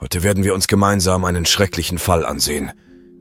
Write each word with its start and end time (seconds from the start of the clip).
Heute 0.00 0.22
werden 0.22 0.44
wir 0.44 0.54
uns 0.54 0.66
gemeinsam 0.66 1.26
einen 1.26 1.44
schrecklichen 1.44 1.98
Fall 1.98 2.24
ansehen. 2.24 2.72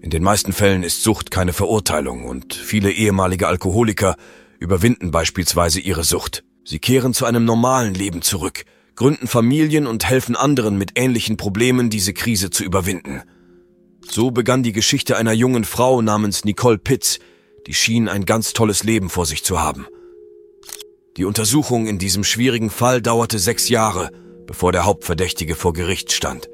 In 0.01 0.11
den 0.11 0.23
meisten 0.23 0.53
Fällen 0.53 0.83
ist 0.83 1.03
Sucht 1.03 1.29
keine 1.29 1.51
Verurteilung 1.51 2.23
und 2.23 2.53
viele 2.53 2.89
ehemalige 2.89 3.49
Alkoholiker 3.49 4.15
überwinden 4.59 5.11
beispielsweise 5.11 5.81
ihre 5.81 6.05
Sucht. 6.05 6.45
Sie 6.63 6.79
kehren 6.79 7.13
zu 7.13 7.25
einem 7.25 7.43
normalen 7.43 7.93
Leben 7.93 8.21
zurück, 8.21 8.63
gründen 8.95 9.27
Familien 9.27 9.87
und 9.87 10.05
helfen 10.05 10.37
anderen 10.37 10.77
mit 10.77 10.91
ähnlichen 10.95 11.35
Problemen, 11.35 11.89
diese 11.89 12.13
Krise 12.13 12.49
zu 12.49 12.63
überwinden. 12.63 13.23
So 14.09 14.31
begann 14.31 14.63
die 14.63 14.71
Geschichte 14.71 15.17
einer 15.17 15.33
jungen 15.33 15.65
Frau 15.65 16.01
namens 16.01 16.45
Nicole 16.45 16.77
Pitts, 16.77 17.19
die 17.67 17.73
schien 17.73 18.07
ein 18.07 18.23
ganz 18.23 18.53
tolles 18.53 18.85
Leben 18.85 19.09
vor 19.09 19.25
sich 19.25 19.43
zu 19.43 19.59
haben. 19.59 19.85
Die 21.17 21.25
Untersuchung 21.25 21.87
in 21.87 21.99
diesem 21.99 22.23
schwierigen 22.23 22.69
Fall 22.69 23.01
dauerte 23.01 23.37
sechs 23.37 23.67
Jahre, 23.67 24.11
bevor 24.47 24.71
der 24.71 24.85
Hauptverdächtige 24.85 25.55
vor 25.55 25.73
Gericht 25.73 26.13
stand. 26.13 26.49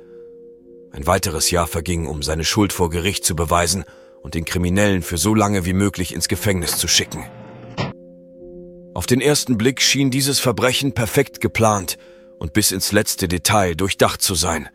Ein 0.95 1.07
weiteres 1.07 1.51
Jahr 1.51 1.67
verging, 1.67 2.07
um 2.07 2.23
seine 2.23 2.45
Schuld 2.45 2.71
vor 2.71 2.89
Gericht 2.89 3.25
zu 3.25 3.35
beweisen 3.35 3.83
und 4.23 4.33
den 4.33 4.45
Kriminellen 4.45 5.01
für 5.01 5.17
so 5.17 5.35
lange 5.35 5.65
wie 5.65 5.73
möglich 5.73 6.13
ins 6.13 6.29
Gefängnis 6.29 6.77
zu 6.77 6.87
schicken. 6.87 7.25
Auf 8.93 9.05
den 9.05 9.19
ersten 9.19 9.57
Blick 9.57 9.81
schien 9.81 10.09
dieses 10.09 10.39
Verbrechen 10.39 10.93
perfekt 10.93 11.41
geplant 11.41 11.97
und 12.39 12.53
bis 12.53 12.71
ins 12.71 12.93
letzte 12.93 13.27
Detail 13.27 13.75
durchdacht 13.75 14.21
zu 14.21 14.35
sein. 14.35 14.69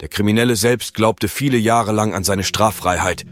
Der 0.00 0.08
Kriminelle 0.08 0.56
selbst 0.56 0.92
glaubte 0.92 1.28
viele 1.28 1.56
Jahre 1.56 1.92
lang 1.92 2.14
an 2.14 2.24
seine 2.24 2.42
Straffreiheit 2.42 3.24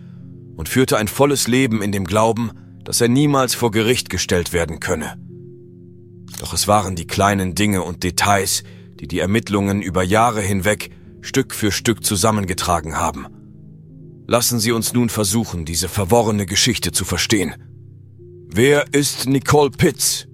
und 0.54 0.68
führte 0.68 0.96
ein 0.96 1.08
volles 1.08 1.48
Leben 1.48 1.82
in 1.82 1.90
dem 1.90 2.04
Glauben, 2.04 2.52
dass 2.84 3.00
er 3.00 3.08
niemals 3.08 3.56
vor 3.56 3.72
Gericht 3.72 4.10
gestellt 4.10 4.52
werden 4.52 4.78
könne. 4.78 5.18
Doch 6.38 6.52
es 6.52 6.68
waren 6.68 6.94
die 6.94 7.08
kleinen 7.08 7.56
Dinge 7.56 7.82
und 7.82 8.04
Details, 8.04 8.62
die 9.00 9.08
die 9.08 9.18
Ermittlungen 9.18 9.82
über 9.82 10.04
Jahre 10.04 10.40
hinweg 10.40 10.90
Stück 11.22 11.54
für 11.54 11.72
Stück 11.72 12.04
zusammengetragen 12.04 12.96
haben. 12.96 13.26
Lassen 14.26 14.60
Sie 14.60 14.72
uns 14.72 14.92
nun 14.92 15.08
versuchen, 15.08 15.64
diese 15.64 15.88
verworrene 15.88 16.46
Geschichte 16.46 16.92
zu 16.92 17.04
verstehen. 17.04 17.54
Wer 18.46 18.92
ist 18.92 19.26
Nicole 19.26 19.70
Pitts? 19.70 20.26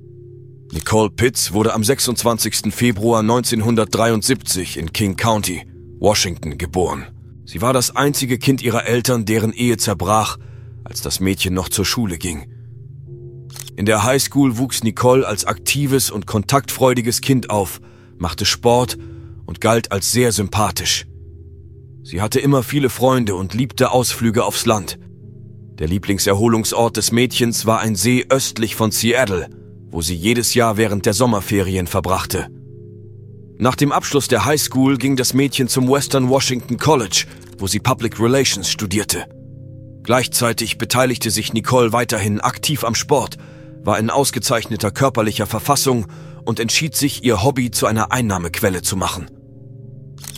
Nicole 0.73 1.11
Pitts 1.11 1.53
wurde 1.53 1.75
am 1.75 1.85
26. 1.85 2.75
Februar 2.75 3.21
1973 3.21 4.79
in 4.79 4.93
King 4.93 5.17
County, 5.17 5.67
Washington, 5.99 6.59
geboren. 6.59 7.07
Sie 7.45 7.63
war 7.63 7.73
das 7.73 7.95
einzige 7.95 8.39
Kind 8.39 8.63
ihrer 8.63 8.87
Eltern, 8.87 9.25
deren 9.25 9.53
Ehe 9.53 9.77
zerbrach, 9.77 10.37
als 10.85 11.01
das 11.01 11.21
Mädchen 11.21 11.55
noch 11.55 11.69
zur 11.69 11.85
Schule 11.85 12.19
ging. 12.19 12.47
In 13.77 13.87
der 13.87 14.05
Highschool 14.05 14.59
wuchs 14.59 14.83
Nicole 14.83 15.27
als 15.27 15.45
aktives 15.45 16.11
und 16.11 16.27
kontaktfreudiges 16.27 17.21
Kind 17.21 17.51
auf, 17.51 17.81
machte 18.19 18.45
Sport 18.45 18.99
und 19.47 19.61
galt 19.61 19.93
als 19.93 20.13
sehr 20.13 20.33
sympathisch. 20.33 21.07
Sie 22.03 22.21
hatte 22.21 22.41
immer 22.41 22.63
viele 22.63 22.91
Freunde 22.91 23.35
und 23.35 23.55
liebte 23.55 23.91
Ausflüge 23.91 24.45
aufs 24.45 24.67
Land. 24.67 24.99
Der 25.79 25.89
Lieblingserholungsort 25.89 26.97
des 26.97 27.13
Mädchens 27.13 27.67
war 27.67 27.81
ein 27.81 27.97
See 27.97 28.27
östlich 28.29 28.77
von 28.77 28.91
Seattle, 28.91 29.49
wo 29.91 30.03
sie 30.03 30.15
jedes 30.15 30.55
Jahr 30.55 30.77
während 30.77 31.07
der 31.07 31.15
Sommerferien 31.15 31.87
verbrachte. 31.87 32.49
Nach 33.59 33.75
dem 33.75 33.91
Abschluss 33.91 34.29
der 34.29 34.45
High 34.45 34.61
School 34.61 34.99
ging 34.99 35.17
das 35.17 35.33
Mädchen 35.33 35.69
zum 35.69 35.89
Western 35.91 36.29
Washington 36.29 36.77
College, 36.77 37.25
wo 37.59 37.67
sie 37.67 37.81
Public 37.81 38.21
Relations 38.21 38.71
studierte. 38.71 39.27
Gleichzeitig 40.03 40.79
beteiligte 40.79 41.31
sich 41.31 41.53
Nicole 41.53 41.93
weiterhin 41.93 42.41
aktiv 42.41 42.85
am 42.85 42.95
Sport, 42.95 43.39
war 43.83 43.99
in 43.99 44.11
ausgezeichneter 44.11 44.91
körperlicher 44.91 45.47
Verfassung 45.47 46.07
und 46.47 46.61
entschied 46.61 46.95
sich, 46.95 47.25
ihr 47.25 47.43
Hobby 47.43 47.71
zu 47.71 47.87
einer 47.87 48.13
Einnahmequelle 48.13 48.81
zu 48.81 48.97
machen. 48.97 49.27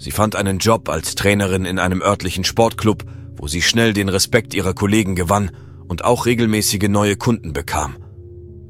Sie 0.00 0.10
fand 0.10 0.36
einen 0.36 0.58
Job 0.58 0.88
als 0.88 1.14
Trainerin 1.14 1.64
in 1.64 1.78
einem 1.78 2.02
örtlichen 2.02 2.44
Sportclub, 2.44 3.04
wo 3.36 3.46
sie 3.46 3.62
schnell 3.62 3.92
den 3.92 4.08
Respekt 4.08 4.54
ihrer 4.54 4.74
Kollegen 4.74 5.14
gewann 5.14 5.50
und 5.86 6.04
auch 6.04 6.26
regelmäßige 6.26 6.88
neue 6.88 7.16
Kunden 7.16 7.52
bekam. 7.52 7.96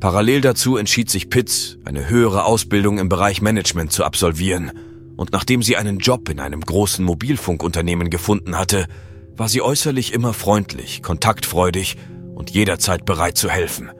Parallel 0.00 0.40
dazu 0.40 0.76
entschied 0.76 1.10
sich 1.10 1.30
Pitts, 1.30 1.78
eine 1.84 2.08
höhere 2.08 2.44
Ausbildung 2.44 2.98
im 2.98 3.08
Bereich 3.08 3.40
Management 3.40 3.92
zu 3.92 4.04
absolvieren, 4.04 4.72
und 5.16 5.32
nachdem 5.32 5.64
sie 5.64 5.76
einen 5.76 5.98
Job 5.98 6.28
in 6.28 6.38
einem 6.38 6.60
großen 6.60 7.04
Mobilfunkunternehmen 7.04 8.08
gefunden 8.08 8.56
hatte, 8.56 8.86
war 9.36 9.48
sie 9.48 9.62
äußerlich 9.62 10.12
immer 10.12 10.32
freundlich, 10.32 11.02
kontaktfreudig 11.02 11.96
und 12.36 12.50
jederzeit 12.50 13.04
bereit 13.04 13.36
zu 13.36 13.50
helfen. 13.50 13.90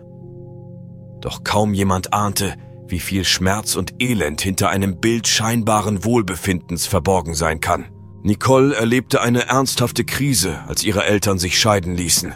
Doch 1.21 1.43
kaum 1.43 1.75
jemand 1.75 2.13
ahnte, 2.13 2.55
wie 2.89 3.01
viel 3.01 3.25
Schmerz 3.25 3.77
und 3.77 3.95
Elend 4.01 4.41
hinter 4.41 4.71
einem 4.71 5.01
Bild 5.01 5.29
scheinbaren 5.29 6.05
Wohlbefindens 6.05 6.87
verborgen 6.87 7.35
sein 7.35 7.61
kann. 7.61 7.87
Nicole 8.23 8.75
erlebte 8.75 9.21
eine 9.21 9.47
ernsthafte 9.47 10.05
Krise, 10.05 10.61
als 10.67 10.83
ihre 10.85 11.05
Eltern 11.05 11.39
sich 11.39 11.59
scheiden 11.59 11.95
ließen. 11.95 12.35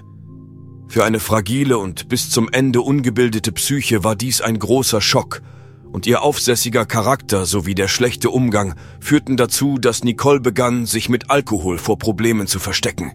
Für 0.88 1.04
eine 1.04 1.20
fragile 1.20 1.78
und 1.78 2.08
bis 2.08 2.30
zum 2.30 2.48
Ende 2.50 2.82
ungebildete 2.82 3.50
Psyche 3.52 4.04
war 4.04 4.14
dies 4.14 4.40
ein 4.40 4.58
großer 4.58 5.00
Schock, 5.00 5.42
und 5.90 6.06
ihr 6.06 6.22
aufsässiger 6.22 6.86
Charakter 6.86 7.44
sowie 7.44 7.74
der 7.74 7.88
schlechte 7.88 8.30
Umgang 8.30 8.74
führten 9.00 9.36
dazu, 9.36 9.76
dass 9.78 10.04
Nicole 10.04 10.40
begann, 10.40 10.86
sich 10.86 11.08
mit 11.08 11.30
Alkohol 11.30 11.76
vor 11.78 11.98
Problemen 11.98 12.46
zu 12.46 12.58
verstecken. 12.58 13.12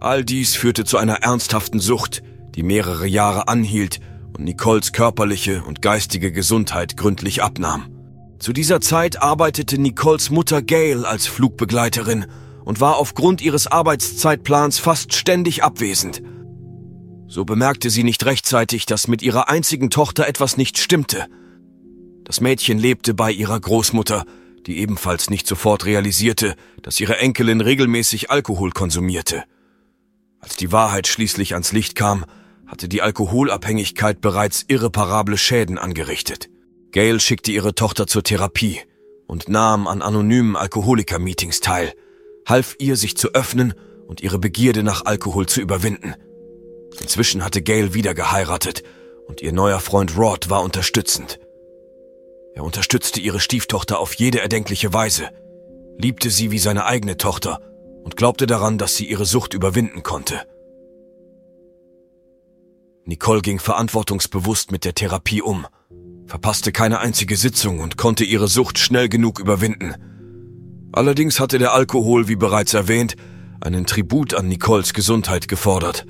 All 0.00 0.24
dies 0.24 0.54
führte 0.54 0.84
zu 0.84 0.96
einer 0.96 1.22
ernsthaften 1.22 1.80
Sucht, 1.80 2.22
die 2.54 2.62
mehrere 2.62 3.06
Jahre 3.06 3.48
anhielt 3.48 4.00
und 4.38 4.44
Nicoles 4.44 4.92
körperliche 4.92 5.64
und 5.64 5.82
geistige 5.82 6.30
Gesundheit 6.30 6.96
gründlich 6.96 7.42
abnahm. 7.42 7.88
Zu 8.38 8.52
dieser 8.52 8.80
Zeit 8.80 9.20
arbeitete 9.20 9.78
Nicoles 9.78 10.30
Mutter 10.30 10.62
Gail 10.62 11.04
als 11.04 11.26
Flugbegleiterin 11.26 12.26
und 12.64 12.80
war 12.80 12.96
aufgrund 12.96 13.42
ihres 13.42 13.66
Arbeitszeitplans 13.66 14.78
fast 14.78 15.12
ständig 15.12 15.64
abwesend. 15.64 16.22
So 17.26 17.44
bemerkte 17.44 17.90
sie 17.90 18.04
nicht 18.04 18.24
rechtzeitig, 18.24 18.86
dass 18.86 19.08
mit 19.08 19.22
ihrer 19.22 19.48
einzigen 19.48 19.90
Tochter 19.90 20.28
etwas 20.28 20.56
nicht 20.56 20.78
stimmte. 20.78 21.26
Das 22.24 22.40
Mädchen 22.40 22.78
lebte 22.78 23.14
bei 23.14 23.32
ihrer 23.32 23.58
Großmutter, 23.58 24.24
die 24.66 24.78
ebenfalls 24.78 25.30
nicht 25.30 25.46
sofort 25.46 25.84
realisierte, 25.84 26.54
dass 26.82 27.00
ihre 27.00 27.18
Enkelin 27.18 27.60
regelmäßig 27.60 28.30
Alkohol 28.30 28.70
konsumierte. 28.70 29.42
Als 30.40 30.56
die 30.56 30.70
Wahrheit 30.70 31.08
schließlich 31.08 31.54
ans 31.54 31.72
Licht 31.72 31.96
kam, 31.96 32.24
hatte 32.68 32.88
die 32.88 33.02
Alkoholabhängigkeit 33.02 34.20
bereits 34.20 34.64
irreparable 34.68 35.38
Schäden 35.38 35.78
angerichtet. 35.78 36.48
Gail 36.92 37.18
schickte 37.18 37.50
ihre 37.50 37.74
Tochter 37.74 38.06
zur 38.06 38.22
Therapie 38.22 38.80
und 39.26 39.48
nahm 39.48 39.86
an 39.86 40.02
anonymen 40.02 40.54
Alkoholiker-Meetings 40.54 41.60
teil, 41.60 41.92
half 42.46 42.76
ihr, 42.78 42.96
sich 42.96 43.16
zu 43.16 43.34
öffnen 43.34 43.74
und 44.06 44.20
ihre 44.22 44.38
Begierde 44.38 44.82
nach 44.82 45.04
Alkohol 45.06 45.46
zu 45.46 45.60
überwinden. 45.60 46.14
Inzwischen 47.00 47.44
hatte 47.44 47.62
Gail 47.62 47.94
wieder 47.94 48.14
geheiratet 48.14 48.82
und 49.26 49.42
ihr 49.42 49.52
neuer 49.52 49.80
Freund 49.80 50.16
Rod 50.16 50.50
war 50.50 50.62
unterstützend. 50.62 51.40
Er 52.54 52.64
unterstützte 52.64 53.20
ihre 53.20 53.40
Stieftochter 53.40 53.98
auf 53.98 54.14
jede 54.14 54.40
erdenkliche 54.40 54.92
Weise, 54.92 55.30
liebte 55.96 56.30
sie 56.30 56.50
wie 56.50 56.58
seine 56.58 56.86
eigene 56.86 57.16
Tochter 57.16 57.60
und 58.02 58.16
glaubte 58.16 58.46
daran, 58.46 58.78
dass 58.78 58.96
sie 58.96 59.06
ihre 59.06 59.26
Sucht 59.26 59.54
überwinden 59.54 60.02
konnte. 60.02 60.42
Nicole 63.08 63.40
ging 63.40 63.58
verantwortungsbewusst 63.58 64.70
mit 64.70 64.84
der 64.84 64.94
Therapie 64.94 65.40
um, 65.40 65.66
verpasste 66.26 66.72
keine 66.72 66.98
einzige 66.98 67.38
Sitzung 67.38 67.80
und 67.80 67.96
konnte 67.96 68.22
ihre 68.22 68.48
Sucht 68.48 68.78
schnell 68.78 69.08
genug 69.08 69.40
überwinden. 69.40 69.94
Allerdings 70.92 71.40
hatte 71.40 71.58
der 71.58 71.72
Alkohol, 71.72 72.28
wie 72.28 72.36
bereits 72.36 72.74
erwähnt, 72.74 73.16
einen 73.62 73.86
Tribut 73.86 74.34
an 74.34 74.46
Nicoles 74.48 74.92
Gesundheit 74.92 75.48
gefordert. 75.48 76.04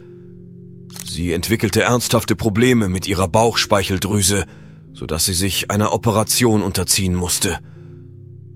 Sie 1.07 1.33
entwickelte 1.33 1.83
ernsthafte 1.83 2.35
Probleme 2.35 2.89
mit 2.89 3.07
ihrer 3.07 3.29
Bauchspeicheldrüse, 3.29 4.45
sodass 4.93 5.25
sie 5.25 5.35
sich 5.35 5.71
einer 5.71 5.93
Operation 5.93 6.63
unterziehen 6.63 7.15
musste. 7.15 7.61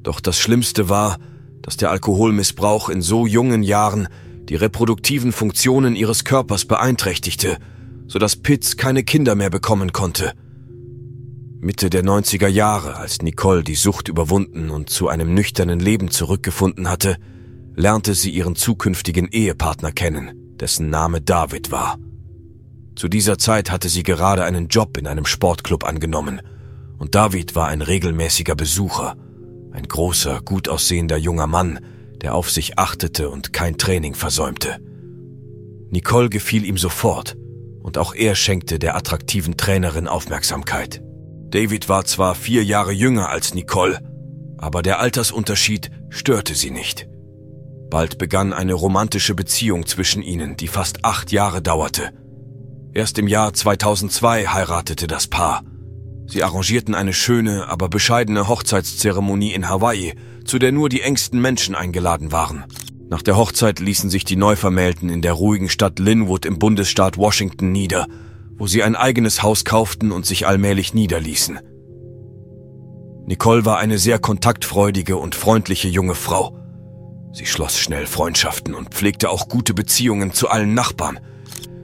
Doch 0.03 0.19
das 0.19 0.41
Schlimmste 0.41 0.89
war, 0.89 1.19
dass 1.63 1.77
der 1.77 1.93
Alkoholmissbrauch 1.93 2.88
in 2.88 3.03
so 3.03 3.25
jungen 3.25 3.62
Jahren 3.62 4.09
die 4.49 4.56
reproduktiven 4.56 5.31
Funktionen 5.31 5.95
ihres 5.95 6.25
Körpers 6.25 6.65
beeinträchtigte– 6.65 7.59
sodass 8.12 8.37
Pitts 8.37 8.76
keine 8.76 9.05
Kinder 9.05 9.35
mehr 9.35 9.49
bekommen 9.49 9.93
konnte. 9.93 10.35
Mitte 11.61 11.88
der 11.88 12.05
90er 12.05 12.47
Jahre, 12.47 12.97
als 12.97 13.23
Nicole 13.23 13.64
die 13.64 13.75
Sucht 13.75 14.09
überwunden 14.09 14.69
und 14.69 14.91
zu 14.91 15.09
einem 15.09 15.32
nüchternen 15.32 15.81
Leben 15.81 16.11
zurückgefunden 16.11 16.91
hatte, 16.91 17.17
lernte 17.75 18.14
sie 18.14 18.29
ihren 18.29 18.55
zukünftigen 18.55 19.29
Ehepartner 19.29 19.93
kennen, 19.93 20.56
dessen 20.61 20.91
Name 20.91 21.23
David 21.23 21.73
war. 21.73 21.99
Zu 22.97 23.09
dieser 23.09 23.38
Zeit 23.38 23.70
hatte 23.70 23.88
sie 23.88 24.03
gerade 24.03 24.44
einen 24.44 24.69
Job 24.69 24.99
in 24.99 25.06
einem 25.06 25.25
Sportclub 25.25 25.82
angenommen, 25.82 26.43
und 26.99 27.14
David 27.14 27.55
war 27.55 27.69
ein 27.69 27.81
regelmäßiger 27.81 28.55
Besucher, 28.55 29.17
ein 29.70 29.88
großer, 29.88 30.43
gut 30.43 30.69
aussehender 30.69 31.17
junger 31.17 31.47
Mann, 31.47 31.81
der 32.20 32.35
auf 32.35 32.50
sich 32.50 32.79
achtete 32.79 33.31
und 33.31 33.55
kein 33.55 33.79
Training 33.79 34.14
versäumte. 34.14 34.81
Nicole 35.91 36.29
gefiel 36.29 36.67
ihm 36.67 36.76
sofort, 36.76 37.37
und 37.82 37.99
auch 37.99 38.14
er 38.14 38.34
schenkte 38.34 38.79
der 38.79 38.96
attraktiven 38.96 39.56
Trainerin 39.56 40.08
Aufmerksamkeit. 40.08 41.02
David 41.50 41.88
war 41.88 42.05
zwar 42.05 42.34
vier 42.34 42.64
Jahre 42.64 42.93
jünger 42.93 43.29
als 43.29 43.55
Nicole, 43.55 44.00
aber 44.56 44.82
der 44.82 45.00
Altersunterschied 45.00 45.90
störte 46.08 46.55
sie 46.55 46.70
nicht. 46.70 47.08
Bald 47.90 48.17
begann 48.17 48.52
eine 48.55 48.73
romantische 48.73 49.34
Beziehung 49.34 49.87
zwischen 49.87 50.23
ihnen, 50.23 50.56
die 50.56 50.69
fast 50.69 51.05
acht 51.05 51.31
Jahre 51.31 51.61
dauerte. 51.61 52.11
Erst 52.94 53.19
im 53.19 53.29
Jahr 53.29 53.52
2002 53.52 54.46
heiratete 54.46 55.06
das 55.06 55.26
Paar. 55.26 55.62
Sie 56.26 56.43
arrangierten 56.43 56.94
eine 56.94 57.12
schöne, 57.12 57.69
aber 57.69 57.88
bescheidene 57.88 58.49
Hochzeitszeremonie 58.49 59.52
in 59.52 59.69
Hawaii, 59.69 60.14
zu 60.46 60.58
der 60.58 60.73
nur 60.73 60.88
die 60.88 61.02
engsten 61.02 61.40
Menschen 61.40 61.75
eingeladen 61.75 62.32
waren. 62.32 62.64
Nach 63.12 63.20
der 63.20 63.37
Hochzeit 63.37 63.79
ließen 63.79 64.09
sich 64.09 64.25
die 64.25 64.37
Neuvermählten 64.37 65.11
in 65.11 65.20
der 65.20 65.35
ruhigen 65.35 65.69
Stadt 65.69 65.99
Linwood 65.99 66.47
im 66.47 66.59
Bundesstaat 66.59 67.19
Washington 67.19 67.70
nieder, 67.70 68.06
wo 68.56 68.67
sie 68.67 68.82
ein 68.82 68.97
eigenes 68.97 69.43
Haus 69.43 69.67
kauften 69.67 70.12
und 70.12 70.25
sich 70.25 70.47
allmählich 70.47 70.94
niederließen. 70.94 71.59
Nicole 73.26 73.67
war 73.67 73.76
eine 73.76 73.99
sehr 73.99 74.19
kontaktfreudige 74.19 75.19
und 75.19 75.35
freundliche 75.35 75.88
junge 75.88 76.14
Frau. 76.14 76.56
Sie 77.35 77.44
schloss 77.44 77.79
schnell 77.79 78.06
Freundschaften 78.06 78.75
und 78.75 78.94
pflegte 78.94 79.29
auch 79.29 79.47
gute 79.47 79.75
Beziehungen 79.75 80.32
zu 80.32 80.49
allen 80.49 80.73
Nachbarn. 80.73 81.20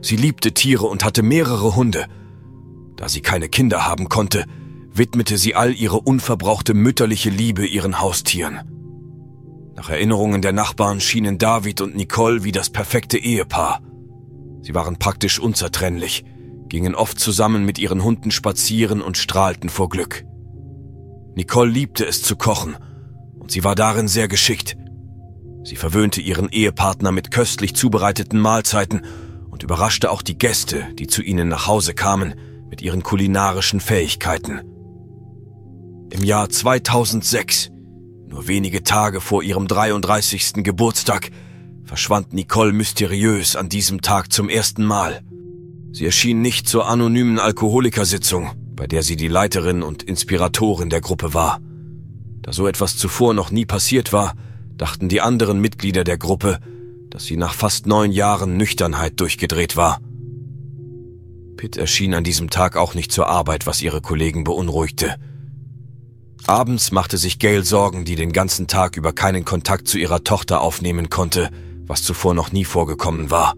Sie 0.01 0.15
liebte 0.15 0.55
Tiere 0.55 0.87
und 0.87 1.05
hatte 1.05 1.21
mehrere 1.21 1.75
Hunde. 1.75 2.07
Da 2.95 3.07
sie 3.07 3.21
keine 3.21 3.49
Kinder 3.49 3.85
haben 3.85 4.09
konnte, 4.09 4.45
widmete 4.91 5.37
sie 5.37 5.53
all 5.53 5.75
ihre 5.75 5.99
unverbrauchte 5.99 6.73
mütterliche 6.73 7.29
Liebe 7.29 7.67
ihren 7.67 8.01
Haustieren. 8.01 8.78
Nach 9.79 9.89
Erinnerungen 9.89 10.41
der 10.41 10.51
Nachbarn 10.51 10.99
schienen 10.99 11.37
David 11.37 11.79
und 11.79 11.95
Nicole 11.95 12.43
wie 12.43 12.51
das 12.51 12.69
perfekte 12.69 13.17
Ehepaar. 13.17 13.81
Sie 14.61 14.75
waren 14.75 14.99
praktisch 14.99 15.39
unzertrennlich, 15.39 16.25
gingen 16.67 16.95
oft 16.95 17.17
zusammen 17.17 17.63
mit 17.63 17.79
ihren 17.79 18.03
Hunden 18.03 18.29
spazieren 18.29 19.01
und 19.01 19.17
strahlten 19.17 19.69
vor 19.69 19.87
Glück. 19.87 20.25
Nicole 21.33 21.71
liebte 21.71 22.05
es 22.05 22.21
zu 22.21 22.35
kochen 22.35 22.75
und 23.39 23.51
sie 23.51 23.63
war 23.63 23.73
darin 23.73 24.09
sehr 24.09 24.27
geschickt. 24.27 24.75
Sie 25.63 25.77
verwöhnte 25.77 26.19
ihren 26.19 26.49
Ehepartner 26.49 27.13
mit 27.13 27.31
köstlich 27.31 27.73
zubereiteten 27.73 28.41
Mahlzeiten 28.41 29.05
und 29.49 29.63
überraschte 29.63 30.11
auch 30.11 30.21
die 30.21 30.37
Gäste, 30.37 30.87
die 30.95 31.07
zu 31.07 31.21
ihnen 31.21 31.47
nach 31.47 31.67
Hause 31.67 31.93
kamen, 31.93 32.35
mit 32.69 32.81
ihren 32.81 33.01
kulinarischen 33.01 33.79
Fähigkeiten. 33.79 34.59
Im 36.11 36.25
Jahr 36.25 36.49
2006, 36.49 37.71
nur 38.29 38.47
wenige 38.47 38.83
Tage 38.83 39.21
vor 39.21 39.43
ihrem 39.43 39.67
33. 39.67 40.63
Geburtstag, 40.63 41.31
verschwand 41.83 42.33
Nicole 42.33 42.71
mysteriös 42.71 43.55
an 43.55 43.69
diesem 43.69 44.01
Tag 44.01 44.31
zum 44.31 44.49
ersten 44.49 44.85
Mal. 44.85 45.21
Sie 45.91 46.05
erschien 46.05 46.41
nicht 46.41 46.67
zur 46.67 46.87
anonymen 46.87 47.39
Alkoholikersitzung, 47.39 48.51
bei 48.75 48.85
der 48.85 49.01
sie 49.01 49.15
die 49.15 49.27
Leiterin 49.27 49.81
und 49.81 50.03
Inspiratorin 50.03 50.91
der 50.91 51.01
Gruppe 51.01 51.33
war. 51.33 51.59
Da 52.43 52.53
so 52.53 52.67
etwas 52.67 52.97
zuvor 52.97 53.33
noch 53.33 53.49
nie 53.49 53.65
passiert 53.65 54.13
war, 54.13 54.35
dachten 54.77 55.09
die 55.09 55.21
anderen 55.21 55.59
Mitglieder 55.59 56.03
der 56.03 56.19
Gruppe, 56.19 56.59
dass 57.09 57.25
sie 57.25 57.35
nach 57.37 57.55
fast 57.55 57.87
neun 57.87 58.11
Jahren 58.11 58.55
Nüchternheit 58.55 59.19
durchgedreht 59.19 59.75
war. 59.75 59.99
Pitt 61.57 61.75
erschien 61.75 62.13
an 62.13 62.23
diesem 62.23 62.51
Tag 62.51 62.77
auch 62.77 62.93
nicht 62.93 63.11
zur 63.11 63.27
Arbeit, 63.27 63.65
was 63.65 63.81
ihre 63.81 63.99
Kollegen 63.99 64.43
beunruhigte. 64.43 65.15
Abends 66.49 66.91
machte 66.91 67.19
sich 67.19 67.37
Gail 67.37 67.63
Sorgen, 67.63 68.05
die 68.05 68.15
den 68.15 68.33
ganzen 68.33 68.65
Tag 68.65 68.97
über 68.97 69.13
keinen 69.13 69.45
Kontakt 69.45 69.87
zu 69.87 69.99
ihrer 69.99 70.23
Tochter 70.23 70.61
aufnehmen 70.61 71.11
konnte, 71.11 71.51
was 71.85 72.01
zuvor 72.01 72.33
noch 72.33 72.51
nie 72.51 72.65
vorgekommen 72.65 73.29
war. 73.29 73.53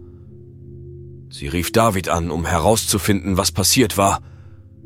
Sie 1.29 1.47
rief 1.47 1.71
David 1.71 2.09
an, 2.09 2.29
um 2.29 2.45
herauszufinden, 2.45 3.37
was 3.37 3.53
passiert 3.53 3.95
war, 3.95 4.19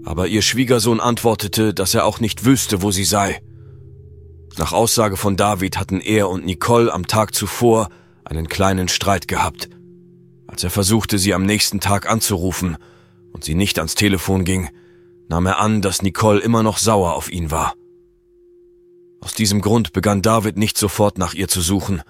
aber 0.03 0.27
ihr 0.27 0.43
Schwiegersohn 0.43 0.99
antwortete, 0.99 1.73
dass 1.73 1.95
er 1.95 2.05
auch 2.05 2.19
nicht 2.19 2.45
wüsste, 2.45 2.83
wo 2.83 2.91
sie 2.91 3.05
sei. 3.05 3.41
Nach 4.59 4.71
Aussage 4.71 5.17
von 5.17 5.35
David 5.35 5.79
hatten 5.79 5.99
er 5.99 6.29
und 6.29 6.45
Nicole 6.45 6.93
am 6.93 7.07
Tag 7.07 7.33
zuvor 7.33 7.89
einen 8.23 8.47
kleinen 8.47 8.87
Streit 8.87 9.27
gehabt. 9.27 9.67
Als 10.45 10.63
er 10.63 10.69
versuchte, 10.69 11.17
sie 11.17 11.33
am 11.33 11.43
nächsten 11.43 11.79
Tag 11.79 12.07
anzurufen 12.07 12.77
und 13.31 13.43
sie 13.43 13.55
nicht 13.55 13.79
ans 13.79 13.95
Telefon 13.95 14.45
ging, 14.45 14.69
nahm 15.27 15.47
er 15.47 15.57
an, 15.57 15.81
dass 15.81 16.03
Nicole 16.03 16.39
immer 16.39 16.61
noch 16.61 16.77
sauer 16.77 17.15
auf 17.15 17.31
ihn 17.31 17.49
war. 17.49 17.73
Aus 19.25 19.33
diesem 19.33 19.59
Grund 19.59 19.91
begann 19.91 20.21
David 20.21 20.55
nicht 20.55 20.77
sofort 20.77 21.17
nach 21.17 21.33
ihr 21.33 21.47
zu 21.47 21.59
suchen, 21.59 22.03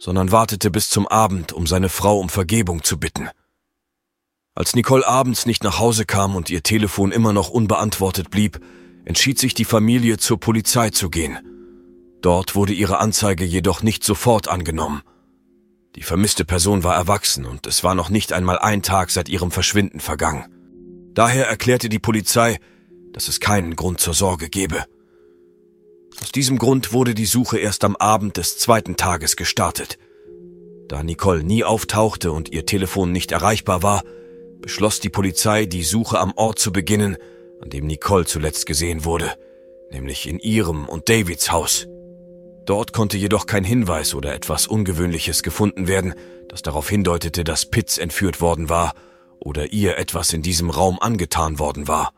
sondern 0.00 0.32
wartete 0.32 0.72
bis 0.72 0.90
zum 0.90 1.06
Abend, 1.06 1.52
um 1.52 1.68
seine 1.68 1.88
Frau 1.88 2.18
um 2.18 2.28
Vergebung 2.28 2.82
zu 2.82 2.98
bitten. 2.98 3.28
Als 4.56 4.74
Nicole 4.74 5.06
abends 5.06 5.46
nicht 5.46 5.62
nach 5.62 5.78
Hause 5.78 6.04
kam 6.04 6.34
und 6.34 6.50
ihr 6.50 6.64
Telefon 6.64 7.12
immer 7.12 7.32
noch 7.32 7.48
unbeantwortet 7.48 8.30
blieb, 8.30 8.58
entschied 9.04 9.38
sich 9.38 9.54
die 9.54 9.64
Familie 9.64 10.16
zur 10.16 10.40
Polizei 10.40 10.90
zu 10.90 11.10
gehen. 11.10 11.38
Dort 12.22 12.56
wurde 12.56 12.72
ihre 12.72 12.98
Anzeige 12.98 13.44
jedoch 13.44 13.84
nicht 13.84 14.02
sofort 14.02 14.48
angenommen. 14.48 15.02
Die 15.94 16.02
vermisste 16.02 16.44
Person 16.44 16.82
war 16.82 16.96
erwachsen 16.96 17.46
und 17.46 17.68
es 17.68 17.84
war 17.84 17.94
noch 17.94 18.10
nicht 18.10 18.32
einmal 18.32 18.58
ein 18.58 18.82
Tag 18.82 19.10
seit 19.12 19.28
ihrem 19.28 19.52
Verschwinden 19.52 20.00
vergangen. 20.00 20.52
Daher 21.14 21.46
erklärte 21.46 21.88
die 21.88 22.00
Polizei, 22.00 22.58
dass 23.12 23.28
es 23.28 23.38
keinen 23.38 23.76
Grund 23.76 24.00
zur 24.00 24.14
Sorge 24.14 24.48
gebe. 24.48 24.86
Aus 26.20 26.32
diesem 26.32 26.58
Grund 26.58 26.92
wurde 26.92 27.14
die 27.14 27.26
Suche 27.26 27.58
erst 27.58 27.84
am 27.84 27.96
Abend 27.96 28.36
des 28.36 28.58
zweiten 28.58 28.96
Tages 28.96 29.36
gestartet. 29.36 29.98
Da 30.88 31.02
Nicole 31.02 31.44
nie 31.44 31.64
auftauchte 31.64 32.32
und 32.32 32.50
ihr 32.50 32.66
Telefon 32.66 33.12
nicht 33.12 33.30
erreichbar 33.30 33.82
war, 33.82 34.02
beschloss 34.60 35.00
die 35.00 35.10
Polizei, 35.10 35.66
die 35.66 35.84
Suche 35.84 36.18
am 36.18 36.32
Ort 36.34 36.58
zu 36.58 36.72
beginnen, 36.72 37.16
an 37.60 37.70
dem 37.70 37.86
Nicole 37.86 38.24
zuletzt 38.24 38.66
gesehen 38.66 39.04
wurde, 39.04 39.34
nämlich 39.90 40.28
in 40.28 40.38
ihrem 40.38 40.88
und 40.88 41.08
Davids 41.08 41.52
Haus. 41.52 41.86
Dort 42.64 42.92
konnte 42.92 43.16
jedoch 43.16 43.46
kein 43.46 43.64
Hinweis 43.64 44.14
oder 44.14 44.34
etwas 44.34 44.66
Ungewöhnliches 44.66 45.42
gefunden 45.42 45.88
werden, 45.88 46.14
das 46.48 46.62
darauf 46.62 46.88
hindeutete, 46.88 47.44
dass 47.44 47.66
Pitts 47.66 47.98
entführt 47.98 48.40
worden 48.40 48.68
war 48.68 48.94
oder 49.40 49.72
ihr 49.72 49.98
etwas 49.98 50.32
in 50.32 50.42
diesem 50.42 50.70
Raum 50.70 50.98
angetan 51.00 51.58
worden 51.58 51.88
war. 51.88 52.12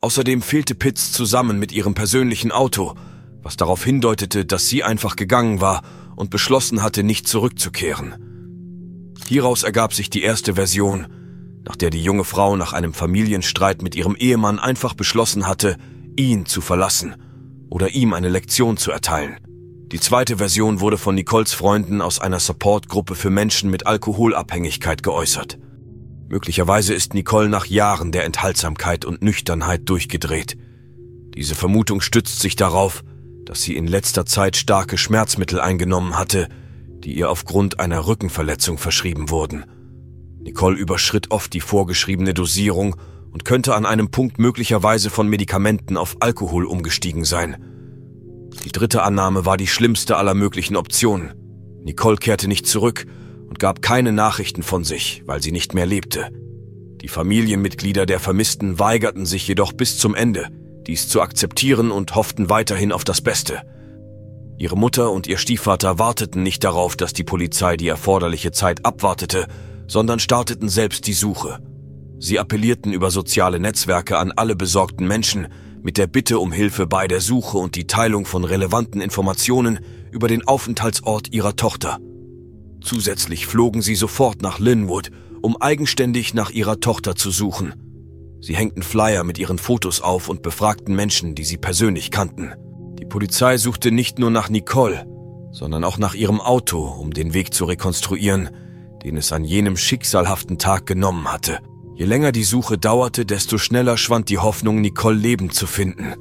Außerdem 0.00 0.42
fehlte 0.42 0.74
Pitts 0.74 1.12
zusammen 1.12 1.58
mit 1.58 1.72
ihrem 1.72 1.94
persönlichen 1.94 2.52
Auto, 2.52 2.94
was 3.42 3.56
darauf 3.56 3.84
hindeutete, 3.84 4.44
dass 4.44 4.68
sie 4.68 4.84
einfach 4.84 5.16
gegangen 5.16 5.60
war 5.60 5.82
und 6.16 6.30
beschlossen 6.30 6.82
hatte, 6.82 7.02
nicht 7.02 7.26
zurückzukehren. 7.26 9.14
Hieraus 9.26 9.62
ergab 9.62 9.92
sich 9.92 10.10
die 10.10 10.22
erste 10.22 10.54
Version, 10.54 11.06
nach 11.64 11.76
der 11.76 11.90
die 11.90 12.02
junge 12.02 12.24
Frau 12.24 12.56
nach 12.56 12.72
einem 12.72 12.94
Familienstreit 12.94 13.82
mit 13.82 13.94
ihrem 13.94 14.16
Ehemann 14.16 14.58
einfach 14.58 14.94
beschlossen 14.94 15.46
hatte, 15.46 15.76
ihn 16.16 16.46
zu 16.46 16.60
verlassen– 16.60 17.16
oder 17.70 17.90
ihm 17.90 18.14
eine 18.14 18.28
Lektion 18.28 18.76
zu 18.76 18.90
erteilen. 18.90 19.38
Die 19.92 20.00
zweite 20.00 20.36
Version 20.36 20.80
wurde 20.80 20.98
von 20.98 21.14
Nicoles 21.14 21.54
Freunden 21.54 22.00
aus 22.02 22.20
einer 22.20 22.40
Supportgruppe 22.40 23.14
für 23.14 23.30
Menschen 23.30 23.70
mit 23.70 23.86
Alkoholabhängigkeit 23.86 25.02
geäußert. 25.02 25.58
Möglicherweise 26.28 26.92
ist 26.92 27.14
Nicole 27.14 27.48
nach 27.48 27.64
Jahren 27.64 28.12
der 28.12 28.24
Enthaltsamkeit 28.24 29.06
und 29.06 29.22
Nüchternheit 29.22 29.88
durchgedreht. 29.88 30.58
Diese 31.34 31.54
Vermutung 31.54 32.02
stützt 32.02 32.40
sich 32.40 32.54
darauf, 32.54 33.02
dass 33.46 33.62
sie 33.62 33.76
in 33.76 33.86
letzter 33.86 34.26
Zeit 34.26 34.56
starke 34.56 34.98
Schmerzmittel 34.98 35.58
eingenommen 35.58 36.18
hatte, 36.18 36.48
die 37.02 37.16
ihr 37.16 37.30
aufgrund 37.30 37.80
einer 37.80 38.06
Rückenverletzung 38.06 38.76
verschrieben 38.76 39.30
wurden. 39.30 39.64
Nicole 40.40 40.76
überschritt 40.76 41.30
oft 41.30 41.54
die 41.54 41.60
vorgeschriebene 41.60 42.34
Dosierung 42.34 42.96
und 43.32 43.46
könnte 43.46 43.74
an 43.74 43.86
einem 43.86 44.10
Punkt 44.10 44.38
möglicherweise 44.38 45.08
von 45.08 45.28
Medikamenten 45.28 45.96
auf 45.96 46.16
Alkohol 46.20 46.66
umgestiegen 46.66 47.24
sein. 47.24 47.56
Die 48.64 48.72
dritte 48.72 49.02
Annahme 49.02 49.46
war 49.46 49.56
die 49.56 49.66
schlimmste 49.66 50.18
aller 50.18 50.34
möglichen 50.34 50.76
Optionen. 50.76 51.32
Nicole 51.84 52.16
kehrte 52.16 52.48
nicht 52.48 52.66
zurück 52.66 53.06
und 53.48 53.58
gab 53.58 53.82
keine 53.82 54.12
Nachrichten 54.12 54.62
von 54.62 54.84
sich, 54.84 55.22
weil 55.26 55.42
sie 55.42 55.52
nicht 55.52 55.74
mehr 55.74 55.86
lebte. 55.86 56.30
Die 57.00 57.08
Familienmitglieder 57.08 58.06
der 58.06 58.20
Vermissten 58.20 58.78
weigerten 58.78 59.24
sich 59.24 59.46
jedoch 59.46 59.72
bis 59.72 59.98
zum 59.98 60.14
Ende, 60.14 60.48
dies 60.86 61.08
zu 61.08 61.20
akzeptieren 61.20 61.90
und 61.90 62.14
hofften 62.14 62.50
weiterhin 62.50 62.92
auf 62.92 63.04
das 63.04 63.20
Beste. 63.20 63.62
Ihre 64.58 64.76
Mutter 64.76 65.12
und 65.12 65.28
ihr 65.28 65.38
Stiefvater 65.38 65.98
warteten 65.98 66.42
nicht 66.42 66.64
darauf, 66.64 66.96
dass 66.96 67.12
die 67.12 67.22
Polizei 67.22 67.76
die 67.76 67.88
erforderliche 67.88 68.50
Zeit 68.50 68.84
abwartete, 68.84 69.46
sondern 69.86 70.18
starteten 70.18 70.68
selbst 70.68 71.06
die 71.06 71.12
Suche. 71.12 71.60
Sie 72.18 72.40
appellierten 72.40 72.92
über 72.92 73.12
soziale 73.12 73.60
Netzwerke 73.60 74.18
an 74.18 74.32
alle 74.32 74.56
besorgten 74.56 75.06
Menschen 75.06 75.46
mit 75.82 75.96
der 75.96 76.08
Bitte 76.08 76.40
um 76.40 76.50
Hilfe 76.50 76.88
bei 76.88 77.06
der 77.06 77.20
Suche 77.20 77.58
und 77.58 77.76
die 77.76 77.86
Teilung 77.86 78.26
von 78.26 78.42
relevanten 78.42 79.00
Informationen 79.00 79.78
über 80.10 80.26
den 80.26 80.44
Aufenthaltsort 80.46 81.32
ihrer 81.32 81.54
Tochter. 81.54 82.00
Zusätzlich 82.80 83.46
flogen 83.46 83.82
sie 83.82 83.94
sofort 83.94 84.42
nach 84.42 84.58
Linwood, 84.58 85.10
um 85.42 85.60
eigenständig 85.60 86.34
nach 86.34 86.50
ihrer 86.50 86.80
Tochter 86.80 87.14
zu 87.14 87.30
suchen. 87.30 87.74
Sie 88.40 88.54
hängten 88.54 88.82
Flyer 88.82 89.24
mit 89.24 89.38
ihren 89.38 89.58
Fotos 89.58 90.00
auf 90.00 90.28
und 90.28 90.42
befragten 90.42 90.94
Menschen, 90.94 91.34
die 91.34 91.44
sie 91.44 91.56
persönlich 91.56 92.10
kannten. 92.10 92.52
Die 92.98 93.04
Polizei 93.04 93.58
suchte 93.58 93.90
nicht 93.90 94.18
nur 94.18 94.30
nach 94.30 94.48
Nicole, 94.48 95.06
sondern 95.50 95.84
auch 95.84 95.98
nach 95.98 96.14
ihrem 96.14 96.40
Auto, 96.40 96.84
um 96.84 97.12
den 97.12 97.34
Weg 97.34 97.52
zu 97.52 97.64
rekonstruieren, 97.64 98.50
den 99.02 99.16
es 99.16 99.32
an 99.32 99.44
jenem 99.44 99.76
schicksalhaften 99.76 100.58
Tag 100.58 100.86
genommen 100.86 101.32
hatte. 101.32 101.58
Je 101.94 102.04
länger 102.04 102.30
die 102.30 102.44
Suche 102.44 102.78
dauerte, 102.78 103.26
desto 103.26 103.58
schneller 103.58 103.96
schwand 103.96 104.28
die 104.28 104.38
Hoffnung, 104.38 104.80
Nicole 104.80 105.16
lebend 105.16 105.54
zu 105.54 105.66
finden. 105.66 106.14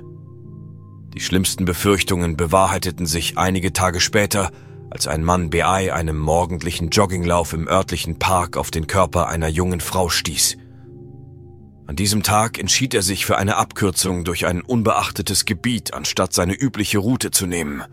Die 1.13 1.19
schlimmsten 1.19 1.65
Befürchtungen 1.65 2.35
bewahrheiteten 2.35 3.05
sich 3.05 3.37
einige 3.37 3.73
Tage 3.73 3.99
später, 3.99 4.51
als 4.89 5.07
ein 5.07 5.23
Mann 5.23 5.49
bei 5.49 5.65
einem 5.65 6.17
morgendlichen 6.17 6.89
Jogginglauf 6.89 7.53
im 7.53 7.67
örtlichen 7.67 8.19
Park 8.19 8.57
auf 8.57 8.71
den 8.71 8.87
Körper 8.87 9.27
einer 9.27 9.47
jungen 9.47 9.81
Frau 9.81 10.09
stieß. 10.09 10.57
An 11.87 11.95
diesem 11.95 12.23
Tag 12.23 12.59
entschied 12.59 12.93
er 12.93 13.01
sich 13.01 13.25
für 13.25 13.37
eine 13.37 13.55
Abkürzung 13.55 14.23
durch 14.23 14.45
ein 14.45 14.61
unbeachtetes 14.61 15.45
Gebiet, 15.45 15.93
anstatt 15.93 16.33
seine 16.33 16.53
übliche 16.53 16.97
Route 16.97 17.31
zu 17.31 17.45
nehmen. 17.45 17.83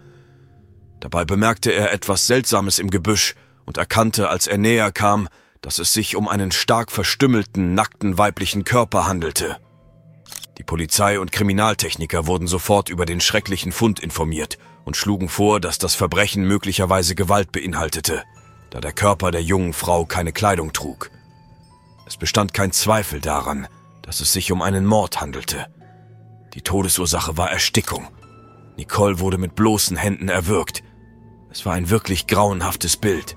Dabei 1.00 1.24
bemerkte 1.24 1.72
er 1.72 1.92
etwas 1.92 2.26
Seltsames 2.26 2.78
im 2.78 2.90
Gebüsch 2.90 3.34
und 3.66 3.76
erkannte, 3.76 4.28
als 4.30 4.46
er 4.46 4.58
näher 4.58 4.90
kam, 4.90 5.28
dass 5.60 5.78
es 5.78 5.92
sich 5.92 6.16
um 6.16 6.28
einen 6.28 6.50
stark 6.50 6.90
verstümmelten, 6.90 7.74
nackten 7.74 8.18
weiblichen 8.18 8.64
Körper 8.64 9.06
handelte. 9.06 9.58
Die 10.58 10.64
Polizei 10.64 11.18
und 11.18 11.32
Kriminaltechniker 11.32 12.26
wurden 12.26 12.46
sofort 12.46 12.88
über 12.88 13.06
den 13.06 13.20
schrecklichen 13.20 13.72
Fund 13.72 14.00
informiert 14.00 14.58
und 14.84 14.96
schlugen 14.96 15.28
vor, 15.28 15.60
dass 15.60 15.78
das 15.78 15.94
Verbrechen 15.94 16.44
möglicherweise 16.44 17.14
Gewalt 17.14 17.52
beinhaltete, 17.52 18.22
da 18.70 18.80
der 18.80 18.92
Körper 18.92 19.30
der 19.30 19.42
jungen 19.42 19.72
Frau 19.72 20.04
keine 20.04 20.32
Kleidung 20.32 20.72
trug. 20.72 21.10
Es 22.06 22.16
bestand 22.16 22.52
kein 22.52 22.72
Zweifel 22.72 23.20
daran, 23.20 23.66
dass 24.02 24.20
es 24.20 24.32
sich 24.32 24.52
um 24.52 24.62
einen 24.62 24.84
Mord 24.84 25.20
handelte. 25.20 25.66
Die 26.54 26.62
Todesursache 26.62 27.36
war 27.36 27.50
Erstickung. 27.50 28.08
Nicole 28.76 29.18
wurde 29.18 29.38
mit 29.38 29.54
bloßen 29.54 29.96
Händen 29.96 30.28
erwürgt. 30.28 30.82
Es 31.50 31.64
war 31.64 31.74
ein 31.74 31.88
wirklich 31.90 32.26
grauenhaftes 32.26 32.96
Bild. 32.96 33.36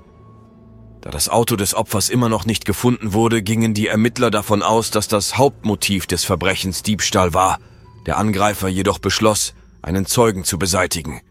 Da 1.01 1.11
das 1.11 1.29
Auto 1.29 1.55
des 1.55 1.73
Opfers 1.73 2.09
immer 2.09 2.27
noch 2.27 2.45
nicht 2.45 2.65
gefunden 2.65 3.13
wurde, 3.13 3.41
gingen 3.41 3.73
die 3.73 3.87
Ermittler 3.87 4.31
davon 4.31 4.61
aus, 4.61 4.91
dass 4.91 5.07
das 5.07 5.37
Hauptmotiv 5.37 6.07
des 6.07 6.25
Verbrechens 6.25 6.83
Diebstahl 6.83 7.33
war. 7.33 7.59
Der 8.05 8.17
Angreifer 8.17 8.67
jedoch 8.67 8.99
beschloss, 8.99 9.53
einen 9.81 10.05
Zeugen 10.05 10.43
zu 10.43 10.59
beseitigen. 10.59 11.21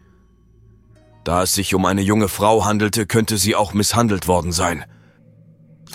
Da 1.27 1.43
es 1.43 1.53
sich 1.53 1.75
um 1.75 1.83
eine 1.83 1.99
junge 1.99 2.29
Frau 2.29 2.63
handelte, 2.63 3.05
könnte 3.05 3.37
sie 3.37 3.53
auch 3.53 3.73
misshandelt 3.73 4.29
worden 4.29 4.53
sein. 4.53 4.85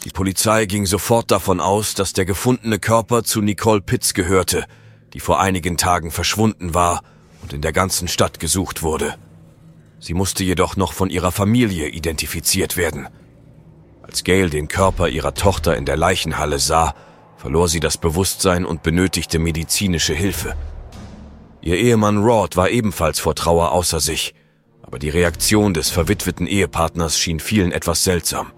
Die 0.04 0.10
Polizei 0.10 0.66
ging 0.66 0.84
sofort 0.84 1.30
davon 1.30 1.58
aus, 1.58 1.94
dass 1.94 2.12
der 2.12 2.26
gefundene 2.26 2.78
Körper 2.78 3.24
zu 3.24 3.40
Nicole 3.40 3.80
Pitts 3.80 4.12
gehörte, 4.12 4.66
die 5.14 5.20
vor 5.20 5.40
einigen 5.40 5.78
Tagen 5.78 6.10
verschwunden 6.10 6.74
war 6.74 7.00
und 7.40 7.54
in 7.54 7.62
der 7.62 7.72
ganzen 7.72 8.08
Stadt 8.08 8.40
gesucht 8.40 8.82
wurde. 8.82 9.14
Sie 10.00 10.12
musste 10.12 10.44
jedoch 10.44 10.76
noch 10.76 10.92
von 10.92 11.08
ihrer 11.08 11.32
Familie 11.32 11.88
identifiziert 11.88 12.76
werden. 12.76 13.08
Als 14.02 14.24
Gail 14.24 14.50
den 14.50 14.68
Körper 14.68 15.08
ihrer 15.08 15.32
Tochter 15.32 15.78
in 15.78 15.86
der 15.86 15.96
Leichenhalle 15.96 16.58
sah, 16.58 16.94
verlor 17.38 17.68
sie 17.68 17.80
das 17.80 17.96
Bewusstsein 17.96 18.66
und 18.66 18.82
benötigte 18.82 19.38
medizinische 19.38 20.12
Hilfe. 20.12 20.56
Ihr 21.62 21.78
Ehemann 21.78 22.18
Rod 22.22 22.58
war 22.58 22.68
ebenfalls 22.68 23.18
vor 23.18 23.34
Trauer 23.34 23.72
außer 23.72 23.98
sich, 23.98 24.34
aber 24.92 24.98
die 24.98 25.08
Reaktion 25.08 25.72
des 25.72 25.88
verwitweten 25.88 26.46
Ehepartners 26.46 27.18
schien 27.18 27.40
vielen 27.40 27.72
etwas 27.72 28.04
seltsam. 28.04 28.52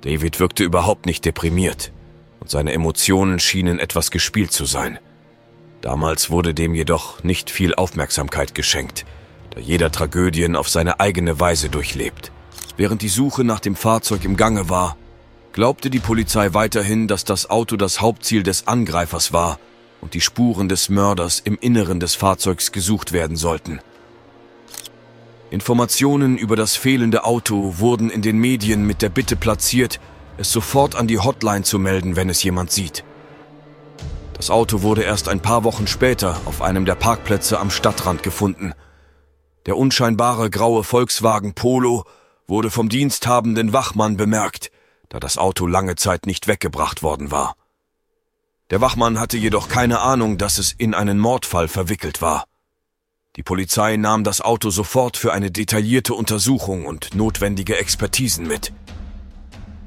David 0.00 0.40
wirkte 0.40 0.64
überhaupt 0.64 1.04
nicht 1.04 1.26
deprimiert 1.26 1.92
und 2.40 2.48
seine 2.48 2.72
Emotionen 2.72 3.38
schienen 3.38 3.78
etwas 3.78 4.10
gespielt 4.10 4.50
zu 4.50 4.64
sein. 4.64 4.98
Damals 5.82 6.30
wurde 6.30 6.54
dem 6.54 6.74
jedoch 6.74 7.22
nicht 7.22 7.50
viel 7.50 7.74
Aufmerksamkeit 7.74 8.54
geschenkt, 8.54 9.04
da 9.50 9.60
jeder 9.60 9.92
Tragödien 9.92 10.56
auf 10.56 10.70
seine 10.70 11.00
eigene 11.00 11.38
Weise 11.38 11.68
durchlebt. 11.68 12.32
Während 12.78 13.02
die 13.02 13.10
Suche 13.10 13.44
nach 13.44 13.60
dem 13.60 13.76
Fahrzeug 13.76 14.24
im 14.24 14.38
Gange 14.38 14.70
war, 14.70 14.96
glaubte 15.52 15.90
die 15.90 16.00
Polizei 16.00 16.54
weiterhin, 16.54 17.08
dass 17.08 17.24
das 17.26 17.50
Auto 17.50 17.76
das 17.76 18.00
Hauptziel 18.00 18.42
des 18.42 18.68
Angreifers 18.68 19.34
war 19.34 19.58
und 20.00 20.14
die 20.14 20.22
Spuren 20.22 20.70
des 20.70 20.88
Mörders 20.88 21.40
im 21.40 21.58
Inneren 21.58 22.00
des 22.00 22.14
Fahrzeugs 22.14 22.72
gesucht 22.72 23.12
werden 23.12 23.36
sollten. 23.36 23.80
Informationen 25.52 26.38
über 26.38 26.56
das 26.56 26.76
fehlende 26.76 27.24
Auto 27.24 27.74
wurden 27.76 28.08
in 28.08 28.22
den 28.22 28.38
Medien 28.38 28.86
mit 28.86 29.02
der 29.02 29.10
Bitte 29.10 29.36
platziert, 29.36 30.00
es 30.38 30.50
sofort 30.50 30.96
an 30.96 31.06
die 31.06 31.18
Hotline 31.18 31.62
zu 31.62 31.78
melden, 31.78 32.16
wenn 32.16 32.30
es 32.30 32.42
jemand 32.42 32.70
sieht. 32.70 33.04
Das 34.32 34.48
Auto 34.48 34.80
wurde 34.80 35.02
erst 35.02 35.28
ein 35.28 35.40
paar 35.40 35.62
Wochen 35.62 35.86
später 35.86 36.40
auf 36.46 36.62
einem 36.62 36.86
der 36.86 36.94
Parkplätze 36.94 37.60
am 37.60 37.68
Stadtrand 37.68 38.22
gefunden. 38.22 38.72
Der 39.66 39.76
unscheinbare 39.76 40.48
graue 40.48 40.84
Volkswagen 40.84 41.52
Polo 41.52 42.06
wurde 42.46 42.70
vom 42.70 42.88
diensthabenden 42.88 43.74
Wachmann 43.74 44.16
bemerkt, 44.16 44.70
da 45.10 45.20
das 45.20 45.36
Auto 45.36 45.66
lange 45.66 45.96
Zeit 45.96 46.24
nicht 46.24 46.48
weggebracht 46.48 47.02
worden 47.02 47.30
war. 47.30 47.56
Der 48.70 48.80
Wachmann 48.80 49.20
hatte 49.20 49.36
jedoch 49.36 49.68
keine 49.68 50.00
Ahnung, 50.00 50.38
dass 50.38 50.56
es 50.56 50.72
in 50.72 50.94
einen 50.94 51.18
Mordfall 51.18 51.68
verwickelt 51.68 52.22
war. 52.22 52.46
Die 53.36 53.42
Polizei 53.42 53.96
nahm 53.96 54.24
das 54.24 54.42
Auto 54.42 54.68
sofort 54.68 55.16
für 55.16 55.32
eine 55.32 55.50
detaillierte 55.50 56.12
Untersuchung 56.12 56.84
und 56.84 57.14
notwendige 57.14 57.78
Expertisen 57.78 58.46
mit. 58.46 58.74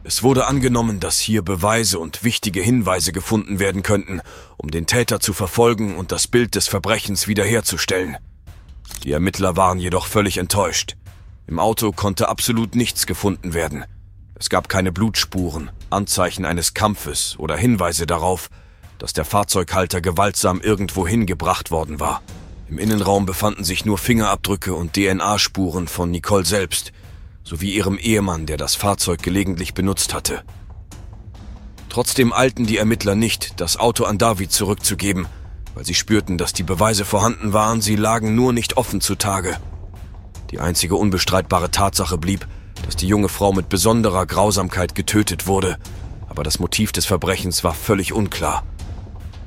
Es 0.03 0.23
wurde 0.23 0.47
angenommen, 0.47 0.99
dass 0.99 1.19
hier 1.19 1.43
Beweise 1.43 1.99
und 1.99 2.23
wichtige 2.23 2.59
Hinweise 2.61 3.11
gefunden 3.11 3.59
werden 3.59 3.83
könnten, 3.83 4.21
um 4.57 4.71
den 4.71 4.87
Täter 4.87 5.19
zu 5.19 5.31
verfolgen 5.31 5.95
und 5.95 6.11
das 6.11 6.27
Bild 6.27 6.55
des 6.55 6.67
Verbrechens 6.67 7.27
wiederherzustellen. 7.27 8.17
Die 9.03 9.11
Ermittler 9.11 9.55
waren 9.55 9.77
jedoch 9.77 10.07
völlig 10.07 10.37
enttäuscht. 10.37 10.95
Im 11.45 11.59
Auto 11.59 11.91
konnte 11.91 12.29
absolut 12.29 12.73
nichts 12.73 13.05
gefunden 13.05 13.53
werden. 13.53 13.85
Es 14.33 14.49
gab 14.49 14.69
keine 14.69 14.91
Blutspuren, 14.91 15.69
Anzeichen 15.91 16.45
eines 16.45 16.73
Kampfes 16.73 17.35
oder 17.37 17.55
Hinweise 17.55 18.07
darauf, 18.07 18.49
dass 18.97 19.13
der 19.13 19.23
Fahrzeughalter 19.23 20.01
gewaltsam 20.01 20.61
irgendwohin 20.61 21.27
gebracht 21.27 21.69
worden 21.69 21.99
war. 21.99 22.23
Im 22.67 22.79
Innenraum 22.79 23.25
befanden 23.27 23.63
sich 23.63 23.85
nur 23.85 23.97
Fingerabdrücke 23.97 24.73
und 24.73 24.93
DNA-Spuren 24.93 25.87
von 25.87 26.09
Nicole 26.09 26.45
selbst, 26.45 26.93
sowie 27.43 27.71
ihrem 27.71 27.97
Ehemann, 27.99 28.47
der 28.47 28.57
das 28.57 28.73
Fahrzeug 28.73 29.21
gelegentlich 29.21 29.75
benutzt 29.75 30.15
hatte. 30.15 30.43
Trotzdem 31.89 32.33
eilten 32.33 32.65
die 32.65 32.77
Ermittler 32.77 33.15
nicht, 33.15 33.61
das 33.61 33.77
Auto 33.77 34.05
an 34.05 34.17
David 34.17 34.51
zurückzugeben, 34.51 35.27
weil 35.75 35.85
sie 35.85 35.93
spürten, 35.93 36.39
dass 36.39 36.53
die 36.53 36.63
Beweise 36.63 37.05
vorhanden 37.05 37.53
waren, 37.53 37.81
sie 37.81 37.95
lagen 37.95 38.33
nur 38.33 38.51
nicht 38.51 38.77
offen 38.77 38.99
zutage. 38.99 39.57
Die 40.49 40.59
einzige 40.59 40.95
unbestreitbare 40.95 41.69
Tatsache 41.69 42.17
blieb, 42.17 42.47
dass 42.85 42.95
die 42.95 43.07
junge 43.07 43.29
Frau 43.29 43.53
mit 43.53 43.69
besonderer 43.69 44.25
Grausamkeit 44.25 44.95
getötet 44.95 45.45
wurde, 45.45 45.77
aber 46.27 46.43
das 46.43 46.59
Motiv 46.59 46.91
des 46.91 47.05
Verbrechens 47.05 47.63
war 47.63 47.73
völlig 47.73 48.11
unklar. 48.11 48.63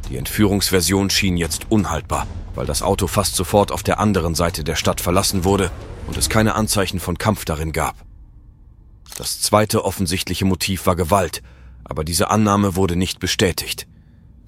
Die 0.09 0.17
Entführungsversion 0.17 1.11
schien 1.11 1.37
jetzt 1.37 1.71
unhaltbar, 1.71 2.27
weil 2.55 2.67
das 2.67 2.83
Auto 2.83 3.07
fast 3.07 3.37
sofort 3.37 3.71
auf 3.73 3.83
der 3.83 4.00
anderen 4.00 4.35
Seite 4.35 4.65
der 4.65 4.75
Stadt 4.75 5.00
verlassen 5.00 5.45
wurde 5.45 5.71
und 6.07 6.17
es 6.17 6.31
keine 6.31 6.55
Anzeichen 6.55 6.99
von 6.99 7.19
Kampf 7.19 7.45
darin 7.45 7.73
gab. 7.73 7.95
Das 9.19 9.41
zweite 9.41 9.85
offensichtliche 9.85 10.45
Motiv 10.45 10.87
war 10.87 10.97
Gewalt, 10.97 11.43
aber 11.85 12.05
diese 12.05 12.31
Annahme 12.31 12.75
wurde 12.77 12.97
nicht 12.97 13.21
bestätigt. 13.21 13.87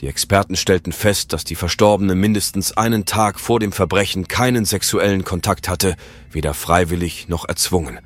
Die 0.00 0.06
Experten 0.06 0.56
stellten 0.56 0.92
fest, 0.92 1.34
dass 1.34 1.44
die 1.44 1.54
Verstorbene 1.54 2.14
mindestens 2.14 2.72
einen 2.72 3.04
Tag 3.04 3.38
vor 3.38 3.60
dem 3.60 3.72
Verbrechen 3.72 4.28
keinen 4.28 4.64
sexuellen 4.64 5.24
Kontakt 5.24 5.68
hatte, 5.68 5.94
weder 6.30 6.54
freiwillig 6.54 7.28
noch 7.28 7.46
erzwungen. 7.46 7.98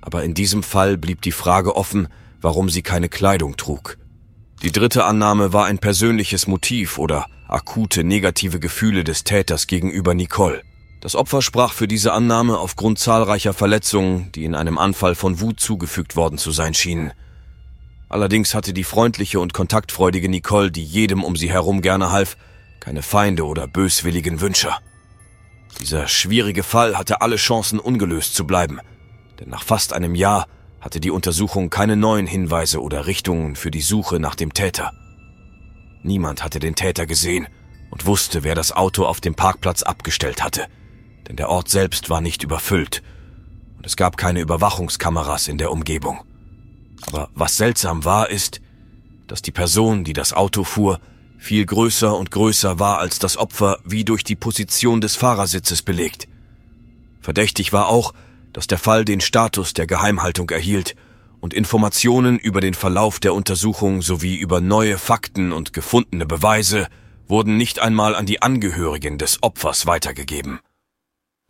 Aber 0.00 0.24
in 0.24 0.32
diesem 0.32 0.62
Fall 0.62 0.96
blieb 0.96 1.20
die 1.20 1.32
Frage 1.32 1.76
offen, 1.76 2.08
warum 2.40 2.70
sie 2.70 2.80
keine 2.80 3.10
Kleidung 3.10 3.58
trug. 3.58 3.98
Die 4.62 4.72
dritte 4.72 5.04
Annahme 5.04 5.52
war 5.52 5.66
ein 5.66 5.78
persönliches 5.78 6.48
Motiv 6.48 6.98
oder 6.98 7.26
akute 7.46 8.02
negative 8.02 8.58
Gefühle 8.58 9.04
des 9.04 9.22
Täters 9.22 9.68
gegenüber 9.68 10.14
Nicole. 10.14 10.62
Das 11.00 11.14
Opfer 11.14 11.42
sprach 11.42 11.72
für 11.72 11.86
diese 11.86 12.12
Annahme 12.12 12.58
aufgrund 12.58 12.98
zahlreicher 12.98 13.52
Verletzungen, 13.52 14.32
die 14.32 14.44
in 14.44 14.56
einem 14.56 14.76
Anfall 14.76 15.14
von 15.14 15.40
Wut 15.40 15.60
zugefügt 15.60 16.16
worden 16.16 16.38
zu 16.38 16.50
sein 16.50 16.74
schienen. 16.74 17.12
Allerdings 18.08 18.52
hatte 18.52 18.72
die 18.72 18.82
freundliche 18.82 19.38
und 19.38 19.54
kontaktfreudige 19.54 20.28
Nicole, 20.28 20.72
die 20.72 20.84
jedem 20.84 21.22
um 21.22 21.36
sie 21.36 21.52
herum 21.52 21.80
gerne 21.80 22.10
half, 22.10 22.36
keine 22.80 23.02
Feinde 23.02 23.46
oder 23.46 23.68
böswilligen 23.68 24.40
Wünscher. 24.40 24.78
Dieser 25.80 26.08
schwierige 26.08 26.64
Fall 26.64 26.98
hatte 26.98 27.20
alle 27.20 27.36
Chancen 27.36 27.78
ungelöst 27.78 28.34
zu 28.34 28.44
bleiben, 28.44 28.80
denn 29.38 29.50
nach 29.50 29.62
fast 29.62 29.92
einem 29.92 30.16
Jahr 30.16 30.48
hatte 30.80 31.00
die 31.00 31.10
Untersuchung 31.10 31.70
keine 31.70 31.96
neuen 31.96 32.26
Hinweise 32.26 32.82
oder 32.82 33.06
Richtungen 33.06 33.56
für 33.56 33.70
die 33.70 33.80
Suche 33.80 34.20
nach 34.20 34.34
dem 34.34 34.54
Täter. 34.54 34.92
Niemand 36.02 36.44
hatte 36.44 36.60
den 36.60 36.74
Täter 36.74 37.06
gesehen 37.06 37.48
und 37.90 38.06
wusste, 38.06 38.44
wer 38.44 38.54
das 38.54 38.72
Auto 38.72 39.04
auf 39.04 39.20
dem 39.20 39.34
Parkplatz 39.34 39.82
abgestellt 39.82 40.42
hatte, 40.42 40.66
denn 41.28 41.36
der 41.36 41.48
Ort 41.48 41.68
selbst 41.68 42.10
war 42.10 42.20
nicht 42.20 42.42
überfüllt 42.42 43.02
und 43.78 43.86
es 43.86 43.96
gab 43.96 44.16
keine 44.16 44.40
Überwachungskameras 44.40 45.48
in 45.48 45.56
der 45.56 45.70
Umgebung. 45.70 46.20
Aber 47.06 47.30
was 47.34 47.56
seltsam 47.56 48.04
war, 48.04 48.28
ist, 48.28 48.60
dass 49.28 49.40
die 49.40 49.52
Person, 49.52 50.04
die 50.04 50.12
das 50.12 50.32
Auto 50.32 50.64
fuhr, 50.64 51.00
viel 51.38 51.64
größer 51.64 52.16
und 52.16 52.32
größer 52.32 52.80
war 52.80 52.98
als 52.98 53.20
das 53.20 53.36
Opfer, 53.36 53.78
wie 53.84 54.04
durch 54.04 54.24
die 54.24 54.34
Position 54.34 55.00
des 55.00 55.14
Fahrersitzes 55.14 55.82
belegt. 55.82 56.26
Verdächtig 57.20 57.72
war 57.72 57.88
auch, 57.88 58.12
dass 58.58 58.66
der 58.66 58.78
Fall 58.78 59.04
den 59.04 59.20
Status 59.20 59.72
der 59.72 59.86
Geheimhaltung 59.86 60.50
erhielt 60.50 60.96
und 61.38 61.54
Informationen 61.54 62.40
über 62.40 62.60
den 62.60 62.74
Verlauf 62.74 63.20
der 63.20 63.32
Untersuchung 63.32 64.02
sowie 64.02 64.34
über 64.34 64.60
neue 64.60 64.98
Fakten 64.98 65.52
und 65.52 65.72
gefundene 65.72 66.26
Beweise 66.26 66.88
wurden 67.28 67.56
nicht 67.56 67.78
einmal 67.78 68.16
an 68.16 68.26
die 68.26 68.42
Angehörigen 68.42 69.16
des 69.16 69.44
Opfers 69.44 69.86
weitergegeben. 69.86 70.58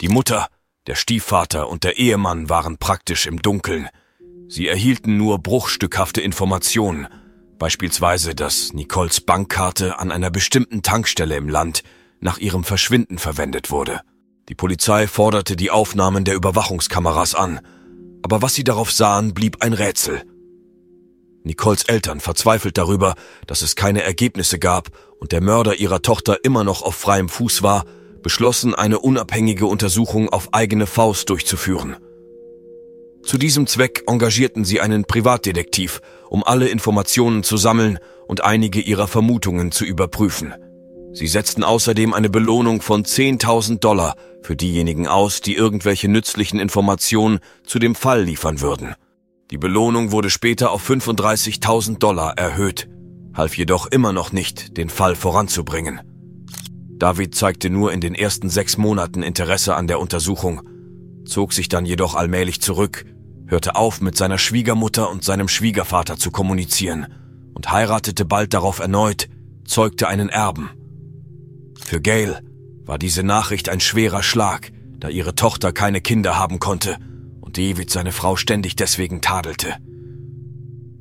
Die 0.03 0.11
Mutter, 0.11 0.49
der 0.87 0.97
Stiefvater 0.97 1.71
und 1.71 1.83
der 1.83 1.97
Ehemann 1.97 2.50
waren 2.50 2.77
praktisch 2.77 3.27
im 3.27 3.41
Dunkeln. 3.41 3.88
Sie 4.47 4.69
erhielten 4.69 5.17
nur 5.17 5.38
bruchstückhafte 5.38 6.21
Informationen, 6.21 7.09
beispielsweise, 7.59 8.35
dass 8.35 8.75
Nicoles 8.75 9.23
Bankkarte 9.23 9.99
an 9.99 10.12
einer 10.12 10.31
bestimmten 10.31 10.83
Tankstelle 10.83 11.37
im 11.37 11.49
Land 11.49 11.85
nach 12.21 12.37
ihrem 12.37 12.65
Verschwinden 12.65 13.17
verwendet 13.17 13.71
wurde. 13.71 14.03
Die 14.49 14.55
Polizei 14.55 15.07
forderte 15.07 15.57
die 15.57 15.71
Aufnahmen 15.71 16.25
der 16.25 16.35
Überwachungskameras 16.35 17.35
an, 17.35 17.61
aber 18.23 18.40
was 18.40 18.55
sie 18.55 18.64
darauf 18.64 18.90
sahen, 18.90 19.35
blieb 19.35 19.62
ein 19.62 19.75
Rätsel. 19.75 20.23
Nicoles 21.45 21.85
Eltern, 21.85 22.21
verzweifelt 22.21 22.78
darüber, 22.78 23.14
dass 23.47 23.62
es 23.62 23.76
keine 23.76 24.02
Ergebnisse 24.02 24.59
gab 24.59 24.88
und 25.21 25.33
der 25.33 25.43
Mörder 25.43 25.76
ihrer 25.76 26.00
Tochter 26.00 26.45
immer 26.45 26.64
noch 26.64 26.83
auf 26.83 26.95
freiem 26.95 27.28
Fuß 27.28 27.62
war, 27.62 27.85
beschlossen, 28.23 28.75
eine 28.75 28.99
unabhängige 28.99 29.67
Untersuchung 29.67 30.31
auf 30.31 30.52
eigene 30.52 30.87
Faust 30.87 31.28
durchzuführen. 31.28 31.97
Zu 33.23 33.37
diesem 33.37 33.67
Zweck 33.67 34.05
engagierten 34.07 34.64
sie 34.64 34.81
einen 34.81 35.05
Privatdetektiv, 35.05 36.00
um 36.31 36.43
alle 36.43 36.69
Informationen 36.69 37.43
zu 37.43 37.59
sammeln 37.59 37.99
und 38.26 38.43
einige 38.45 38.81
ihrer 38.81 39.09
Vermutungen 39.09 39.73
zu 39.73 39.85
überprüfen. 39.85 40.55
Sie 41.12 41.27
setzten 41.27 41.65
außerdem 41.65 42.12
eine 42.12 42.29
Belohnung 42.29 42.83
von 42.83 43.05
10.000 43.05 43.79
Dollar 43.79 44.15
für 44.43 44.57
diejenigen 44.57 45.07
aus, 45.07 45.41
die 45.41 45.55
irgendwelche 45.55 46.09
nützlichen 46.09 46.61
Informationen 46.61 47.41
zu 47.65 47.79
dem 47.79 47.95
Fall 47.95 48.23
liefern 48.23 48.61
würden. 48.61 48.95
Die 49.50 49.59
Belohnung 49.59 50.12
wurde 50.12 50.31
später 50.31 50.71
auf 50.71 50.88
35.000 50.88 51.99
Dollar 51.99 52.37
erhöht, 52.37 52.88
half 53.35 53.57
jedoch 53.57 53.87
immer 53.87 54.12
noch 54.12 54.33
nicht, 54.33 54.77
den 54.77 54.91
Fall 54.91 55.17
voranzubringen. 55.17 56.00
David 56.99 57.35
zeigte 57.35 57.71
nur 57.71 57.93
in 57.93 58.00
den 58.00 58.15
ersten 58.15 58.50
sechs 58.50 58.77
Monaten 58.77 59.23
Interesse 59.23 59.75
an 59.75 59.87
der 59.87 60.00
Untersuchung, 60.00 60.62
zog 61.25 61.53
sich 61.53 61.69
dann 61.69 61.87
jedoch 61.87 62.15
allmählich 62.15 62.61
zurück, 62.61 63.07
hörte 63.47 63.77
auf, 63.77 64.00
mit 64.00 64.17
seiner 64.17 64.38
Schwiegermutter 64.38 65.09
und 65.09 65.25
seinem 65.25 65.49
Schwiegervater 65.49 66.19
zu 66.19 66.31
kommunizieren 66.31 67.07
und 67.55 67.71
heiratete 67.71 68.25
bald 68.25 68.53
darauf 68.53 68.81
erneut, 68.81 69.29
zeugte 69.65 70.09
einen 70.09 70.29
Erben. 70.29 70.71
Für 71.88 72.02
Gail 72.02 72.42
war 72.85 72.99
diese 72.99 73.23
Nachricht 73.23 73.71
ein 73.71 73.80
schwerer 73.80 74.23
Schlag, 74.23 74.73
da 75.00 75.09
ihre 75.09 75.35
Tochter 75.35 75.73
keine 75.73 76.02
Kinder 76.02 76.38
haben 76.38 76.59
konnte 76.59 76.99
und 77.40 77.57
David 77.57 77.88
seine 77.88 78.12
Frau 78.12 78.37
ständig 78.37 78.76
deswegen 78.76 79.23
tadelte. 79.23 79.75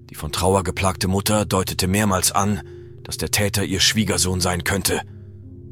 Die 0.10 0.15
von 0.15 0.32
Trauer 0.32 0.63
geplagte 0.63 1.10
Mutter 1.10 1.46
deutete 1.46 1.89
mehrmals 1.89 2.32
an, 2.32 2.62
dass 3.03 3.17
der 3.17 3.32
Täter 3.32 3.65
ihr 3.65 3.82
Schwiegersohn 3.82 4.39
sein 4.39 4.63
könnte, 4.63 5.01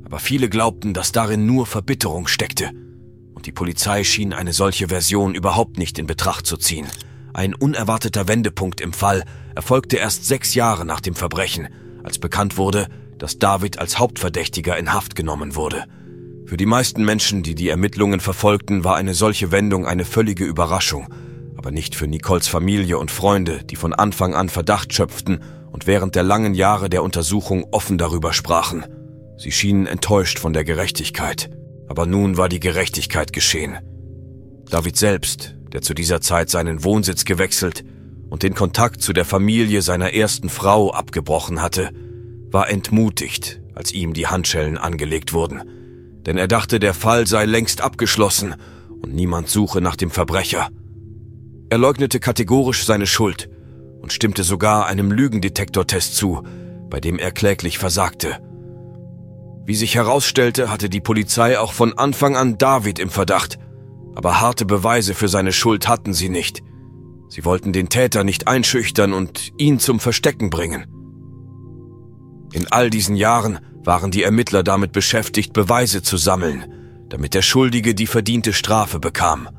aber 0.04 0.20
viele 0.20 0.50
glaubten, 0.50 0.94
dass 0.94 1.14
darin 1.14 1.46
nur 1.46 1.66
Verbitterung 1.66 2.28
steckte, 2.28 2.72
und 3.34 3.46
die 3.46 3.54
Polizei 3.54 4.04
schien 4.04 4.34
eine 4.34 4.52
solche 4.52 4.90
Version 4.90 5.34
überhaupt 5.34 5.78
nicht 5.78 5.98
in 5.98 6.08
Betracht 6.08 6.46
zu 6.46 6.58
ziehen. 6.58 6.88
Ein 7.34 7.54
unerwarteter 7.54 8.28
Wendepunkt 8.28 8.82
im 8.82 8.92
Fall 8.92 9.24
erfolgte 9.56 9.96
erst 9.96 10.26
sechs 10.26 10.56
Jahre 10.56 10.84
nach 10.84 11.00
dem 11.00 11.16
Verbrechen, 11.16 11.70
als 12.04 12.20
bekannt 12.20 12.58
wurde, 12.58 12.90
dass 13.18 13.40
David 13.40 13.80
als 13.80 14.00
Hauptverdächtiger 14.00 14.78
in 14.78 14.94
Haft 14.94 15.16
genommen 15.16 15.56
wurde. 15.56 15.86
Für 16.46 16.58
die 16.58 16.66
meisten 16.66 17.04
Menschen, 17.04 17.42
die 17.42 17.56
die 17.56 17.70
Ermittlungen 17.70 18.20
verfolgten, 18.20 18.84
war 18.84 18.96
eine 18.96 19.16
solche 19.16 19.52
Wendung 19.52 19.88
eine 19.88 20.06
völlige 20.06 20.46
Überraschung, 20.46 21.08
aber 21.58 21.72
nicht 21.72 21.96
für 21.96 22.08
Nicoles 22.08 22.48
Familie 22.48 23.00
und 23.00 23.10
Freunde, 23.10 23.64
die 23.64 23.76
von 23.76 23.94
Anfang 23.94 24.36
an 24.36 24.50
Verdacht 24.50 24.94
schöpften 24.94 25.40
und 25.72 25.88
während 25.88 26.16
der 26.16 26.24
langen 26.24 26.54
Jahre 26.54 26.90
der 26.90 27.02
Untersuchung 27.02 27.66
offen 27.72 27.98
darüber 27.98 28.32
sprachen. 28.32 28.86
Sie 29.38 29.52
schienen 29.52 29.88
enttäuscht 29.88 30.38
von 30.38 30.54
der 30.54 30.64
Gerechtigkeit, 30.64 31.50
aber 31.88 32.06
nun 32.06 32.38
war 32.38 32.48
die 32.48 32.60
Gerechtigkeit 32.60 33.34
geschehen. 33.34 33.78
David 34.70 34.98
selbst, 34.98 35.56
der 35.74 35.82
zu 35.82 35.94
dieser 35.94 36.22
Zeit 36.22 36.50
seinen 36.50 36.84
Wohnsitz 36.84 37.26
gewechselt 37.26 37.84
und 38.30 38.44
den 38.44 38.54
Kontakt 38.54 39.02
zu 39.02 39.14
der 39.14 39.26
Familie 39.26 39.82
seiner 39.82 40.14
ersten 40.14 40.50
Frau 40.50 40.92
abgebrochen 40.92 41.62
hatte, 41.62 41.90
war 42.56 42.70
entmutigt, 42.70 43.62
als 43.74 43.92
ihm 43.92 44.14
die 44.14 44.28
Handschellen 44.28 44.78
angelegt 44.78 45.34
wurden, 45.34 45.62
denn 46.26 46.38
er 46.38 46.48
dachte, 46.48 46.80
der 46.80 46.94
Fall 46.94 47.28
sei 47.28 47.44
längst 47.44 47.82
abgeschlossen 47.82 48.56
und 49.02 49.14
niemand 49.14 49.50
suche 49.50 49.82
nach 49.82 49.98
dem 49.98 50.10
Verbrecher. 50.10 50.70
Er 51.70 51.78
leugnete 51.78 52.22
kategorisch 52.22 52.86
seine 52.86 53.08
Schuld 53.08 53.50
und 54.02 54.14
stimmte 54.14 54.44
sogar 54.44 54.86
einem 54.86 55.12
Lügendetektortest 55.12 56.16
zu, 56.16 56.44
bei 56.90 57.02
dem 57.02 57.20
er 57.20 57.34
kläglich 57.34 57.78
versagte. 57.78 58.40
Wie 59.66 59.76
sich 59.76 59.96
herausstellte, 59.96 60.72
hatte 60.72 60.90
die 60.90 61.02
Polizei 61.02 61.60
auch 61.60 61.74
von 61.74 61.98
Anfang 61.98 62.38
an 62.38 62.58
David 62.58 63.00
im 63.00 63.10
Verdacht, 63.10 63.60
aber 64.16 64.40
harte 64.40 64.66
Beweise 64.66 65.14
für 65.14 65.28
seine 65.28 65.52
Schuld 65.52 65.90
hatten 65.90 66.14
sie 66.14 66.30
nicht. 66.30 66.64
Sie 67.28 67.44
wollten 67.44 67.74
den 67.74 67.90
Täter 67.90 68.24
nicht 68.24 68.48
einschüchtern 68.48 69.12
und 69.12 69.52
ihn 69.58 69.78
zum 69.80 70.00
Verstecken 70.00 70.50
bringen. 70.50 70.95
In 72.56 72.72
all 72.72 72.90
diesen 72.90 73.18
Jahren 73.18 73.60
waren 73.84 74.12
die 74.12 74.24
Ermittler 74.24 74.64
damit 74.64 74.94
beschäftigt, 74.94 75.52
Beweise 75.52 76.02
zu 76.02 76.16
sammeln, 76.16 76.64
damit 77.10 77.34
der 77.34 77.42
Schuldige 77.42 77.94
die 77.94 78.08
verdiente 78.08 78.54
Strafe 78.54 78.98
bekam. 78.98 79.50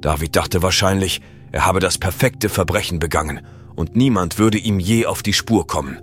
David 0.00 0.34
dachte 0.34 0.60
wahrscheinlich, 0.60 1.20
er 1.52 1.66
habe 1.66 1.78
das 1.78 1.98
perfekte 1.98 2.48
Verbrechen 2.48 2.98
begangen 2.98 3.46
und 3.76 3.94
niemand 3.94 4.40
würde 4.40 4.58
ihm 4.58 4.80
je 4.80 5.06
auf 5.06 5.22
die 5.22 5.34
Spur 5.34 5.68
kommen. 5.68 6.00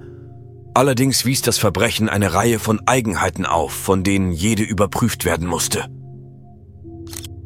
Allerdings 0.74 1.26
wies 1.26 1.42
das 1.42 1.58
Verbrechen 1.58 2.08
eine 2.08 2.34
Reihe 2.34 2.58
von 2.58 2.80
Eigenheiten 2.88 3.46
auf, 3.46 3.74
von 3.74 4.06
denen 4.06 4.32
jede 4.32 4.64
überprüft 4.64 5.26
werden 5.26 5.46
musste. 5.46 5.88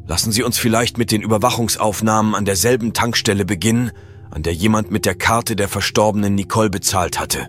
Lassen 0.06 0.30
Sie 0.30 0.44
uns 0.44 0.56
vielleicht 0.56 0.98
mit 0.98 1.10
den 1.10 1.22
Überwachungsaufnahmen 1.22 2.36
an 2.36 2.44
derselben 2.44 2.92
Tankstelle 2.92 3.44
beginnen, 3.44 3.90
an 4.30 4.44
der 4.44 4.54
jemand 4.54 4.92
mit 4.92 5.04
der 5.04 5.16
Karte 5.16 5.56
der 5.56 5.68
verstorbenen 5.68 6.36
Nicole 6.36 6.70
bezahlt 6.70 7.18
hatte. 7.18 7.48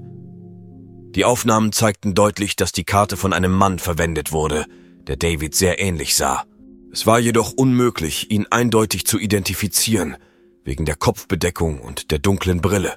Die 1.16 1.26
Aufnahmen 1.26 1.72
zeigten 1.72 2.14
deutlich, 2.14 2.56
dass 2.56 2.72
die 2.72 2.84
Karte 2.84 3.18
von 3.18 3.34
einem 3.34 3.52
Mann 3.52 3.80
verwendet 3.80 4.32
wurde, 4.32 4.66
der 5.08 5.18
David 5.18 5.56
sehr 5.56 5.80
ähnlich 5.80 6.16
sah. 6.16 6.46
Es 6.92 7.08
war 7.08 7.20
jedoch 7.20 7.52
unmöglich, 7.52 8.30
ihn 8.32 8.46
eindeutig 8.50 9.06
zu 9.06 9.18
identifizieren, 9.18 10.18
wegen 10.64 10.86
der 10.86 10.96
Kopfbedeckung 10.96 11.82
und 11.82 12.12
der 12.12 12.20
dunklen 12.20 12.62
Brille. 12.62 12.96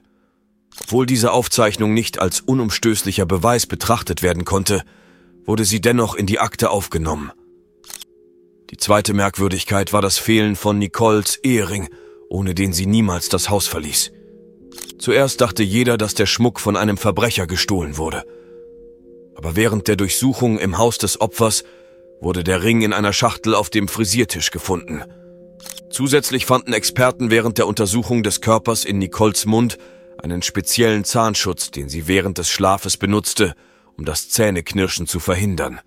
Obwohl 0.81 1.07
diese 1.07 1.33
Aufzeichnung 1.33 1.95
nicht 1.95 2.19
als 2.19 2.41
unumstößlicher 2.41 3.27
Beweis 3.27 3.67
betrachtet 3.67 4.23
werden 4.23 4.45
konnte, 4.45 4.83
wurde 5.45 5.65
sie 5.65 5.81
dennoch 5.81 6.15
in 6.15 6.27
die 6.27 6.39
Akte 6.39 6.71
aufgenommen. 6.71 7.33
Die 8.71 8.77
zweite 8.77 9.13
Merkwürdigkeit 9.13 9.93
war 9.93 10.01
das 10.03 10.19
Fehlen 10.19 10.57
von 10.57 10.79
Nicoles 10.79 11.37
Ehering, 11.37 11.89
ohne 12.29 12.55
den 12.55 12.73
sie 12.73 12.87
niemals 12.87 13.29
das 13.29 13.51
Haus 13.51 13.67
verließ. 13.67 14.13
Zuerst 14.99 15.41
dachte 15.41 15.63
jeder, 15.63 15.99
dass 15.99 16.15
der 16.15 16.27
Schmuck 16.27 16.61
von 16.61 16.77
einem 16.77 16.97
Verbrecher 16.97 17.47
gestohlen 17.47 17.97
wurde. 17.97 18.25
Aber 19.35 19.57
während 19.57 19.89
der 19.89 19.97
Durchsuchung 19.97 20.59
im 20.59 20.79
Haus 20.79 20.99
des 20.99 21.21
Opfers 21.21 21.65
wurde 22.21 22.45
der 22.45 22.63
Ring 22.63 22.83
in 22.83 22.93
einer 22.93 23.13
Schachtel 23.13 23.55
auf 23.55 23.71
dem 23.71 23.89
Frisiertisch 23.89 24.51
gefunden. 24.51 25.03
Zusätzlich 25.91 26.47
fanden 26.47 26.73
Experten 26.73 27.31
während 27.31 27.59
der 27.59 27.67
Untersuchung 27.67 28.23
des 28.23 28.41
Körpers 28.41 28.85
in 28.85 28.99
Nicoles 28.99 29.45
Mund 29.45 29.79
einen 30.23 30.43
speziellen 30.43 31.05
Zahnschutz, 31.05 31.71
den 31.71 31.89
sie 31.89 32.07
während 32.07 32.39
des 32.39 32.49
Schlafes 32.49 32.97
benutzte, 32.97 33.55
um 33.97 34.05
das 34.05 34.29
Zähneknirschen 34.31 35.07
zu 35.07 35.21
verhindern. 35.21 35.81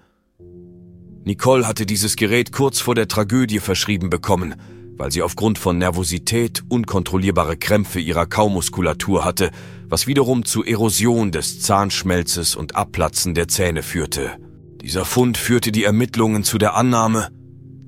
Nicole 1.24 1.68
hatte 1.68 1.86
dieses 1.86 2.18
Gerät 2.18 2.52
kurz 2.52 2.80
vor 2.80 2.94
der 2.94 3.08
Tragödie 3.08 3.60
verschrieben 3.60 4.10
bekommen, 4.10 4.56
weil 4.98 5.12
sie 5.12 5.22
aufgrund 5.22 5.58
von 5.58 5.78
Nervosität 5.78 6.64
unkontrollierbare 6.70 7.58
Krämpfe 7.58 8.00
ihrer 8.00 8.26
Kaumuskulatur 8.26 9.26
hatte, 9.26 9.52
was 9.88 10.08
wiederum 10.08 10.46
zu 10.46 10.64
Erosion 10.64 11.32
des 11.32 11.62
Zahnschmelzes 11.62 12.56
und 12.56 12.76
Abplatzen 12.76 13.34
der 13.34 13.48
Zähne 13.48 13.84
führte. 13.84 14.38
Dieser 14.82 15.06
Fund 15.06 15.38
führte 15.38 15.72
die 15.72 15.84
Ermittlungen 15.84 16.44
zu 16.44 16.58
der 16.58 16.76
Annahme, 16.76 17.30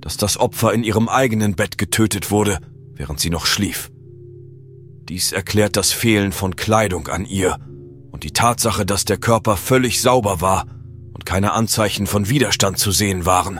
dass 0.02 0.18
das 0.18 0.38
Opfer 0.38 0.74
in 0.74 0.84
ihrem 0.84 1.10
eigenen 1.10 1.56
Bett 1.56 1.78
getötet 1.78 2.32
wurde, 2.32 2.60
während 2.94 3.20
sie 3.20 3.30
noch 3.30 3.46
schlief. 3.46 3.92
Dies 5.10 5.32
erklärt 5.32 5.78
das 5.78 5.92
Fehlen 5.92 6.32
von 6.32 6.56
Kleidung 6.56 7.08
an 7.08 7.26
ihr 7.26 7.58
und 8.12 8.24
die 8.24 8.32
Tatsache, 8.32 8.86
dass 8.86 9.06
der 9.06 9.18
Körper 9.18 9.58
völlig 9.58 10.02
sauber 10.02 10.42
war 10.42 10.66
und 11.14 11.26
keine 11.26 11.54
Anzeichen 11.54 12.08
von 12.08 12.30
Widerstand 12.30 12.78
zu 12.78 12.92
sehen 12.92 13.26
waren. 13.26 13.60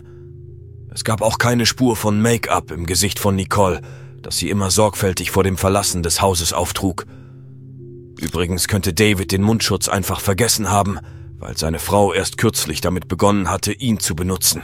Es 0.98 1.04
gab 1.04 1.22
auch 1.22 1.38
keine 1.38 1.68
Spur 1.68 1.96
von 1.96 2.20
Make-up 2.24 2.72
im 2.72 2.88
Gesicht 2.88 3.20
von 3.20 3.36
Nicole, 3.36 3.82
das 4.24 4.38
sie 4.38 4.50
immer 4.50 4.72
sorgfältig 4.72 5.30
vor 5.30 5.44
dem 5.44 5.56
Verlassen 5.56 6.02
des 6.02 6.24
Hauses 6.24 6.54
auftrug. 6.54 7.06
Übrigens 8.20 8.68
könnte 8.68 8.96
David 8.96 9.32
den 9.32 9.44
Mundschutz 9.44 9.90
einfach 9.90 10.20
vergessen 10.20 10.72
haben, 10.72 10.98
weil 11.38 11.56
seine 11.56 11.78
Frau 11.78 12.14
erst 12.14 12.40
kürzlich 12.40 12.82
damit 12.82 13.08
begonnen 13.08 13.52
hatte, 13.52 13.74
ihn 13.74 14.00
zu 14.00 14.16
benutzen. 14.16 14.64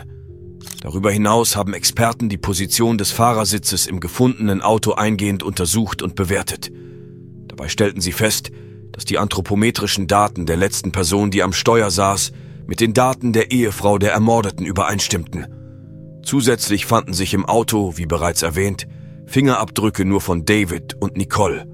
Darüber 0.82 1.12
hinaus 1.12 1.56
haben 1.56 1.76
Experten 1.76 2.30
die 2.30 2.39
Position 2.39 2.98
des 2.98 3.12
Fahrersitzes 3.12 3.86
im 3.86 4.00
gefundenen 4.00 4.63
Auto 4.63 4.93
eingehend 4.93 5.43
untersucht 5.43 6.02
und 6.02 6.15
bewertet. 6.15 6.72
Dabei 7.48 7.67
stellten 7.67 8.02
sie 8.02 8.12
fest, 8.12 8.50
dass 8.91 9.06
die 9.06 9.19
anthropometrischen 9.19 10.08
Daten 10.08 10.48
der 10.48 10.58
letzten 10.58 10.91
Person, 10.91 11.30
die 11.30 11.43
am 11.43 11.54
Steuer 11.54 11.91
saß, 11.91 12.32
mit 12.65 12.80
den 12.80 12.96
Daten 12.96 13.34
der 13.34 13.52
Ehefrau 13.52 14.00
der 14.00 14.13
Ermordeten 14.13 14.65
übereinstimmten. 14.65 15.46
Zusätzlich 16.23 16.86
fanden 16.86 17.13
sich 17.13 17.33
im 17.33 17.45
Auto, 17.45 17.97
wie 17.97 18.05
bereits 18.05 18.41
erwähnt, 18.41 18.88
Fingerabdrücke 19.27 20.05
nur 20.05 20.21
von 20.21 20.45
David 20.45 20.95
und 20.99 21.17
Nicole. 21.17 21.67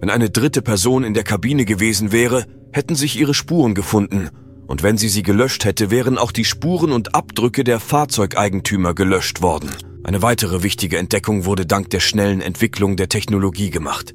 Wenn 0.00 0.10
eine 0.10 0.30
dritte 0.30 0.62
Person 0.62 1.04
in 1.04 1.14
der 1.14 1.24
Kabine 1.24 1.64
gewesen 1.64 2.12
wäre, 2.12 2.46
hätten 2.72 2.94
sich 2.94 3.18
ihre 3.18 3.34
Spuren 3.34 3.74
gefunden, 3.74 4.30
und 4.66 4.82
wenn 4.82 4.98
sie 4.98 5.08
sie 5.08 5.22
gelöscht 5.22 5.64
hätte, 5.64 5.90
wären 5.90 6.18
auch 6.18 6.30
die 6.30 6.44
Spuren 6.44 6.92
und 6.92 7.14
Abdrücke 7.14 7.64
der 7.64 7.80
Fahrzeugeigentümer 7.80 8.94
gelöscht 8.94 9.42
worden. 9.42 9.70
Eine 10.04 10.22
weitere 10.22 10.62
wichtige 10.62 10.98
Entdeckung 10.98 11.44
wurde 11.44 11.66
dank 11.66 11.90
der 11.90 12.00
schnellen 12.00 12.40
Entwicklung 12.40 12.96
der 12.96 13.08
Technologie 13.08 13.70
gemacht. 13.70 14.14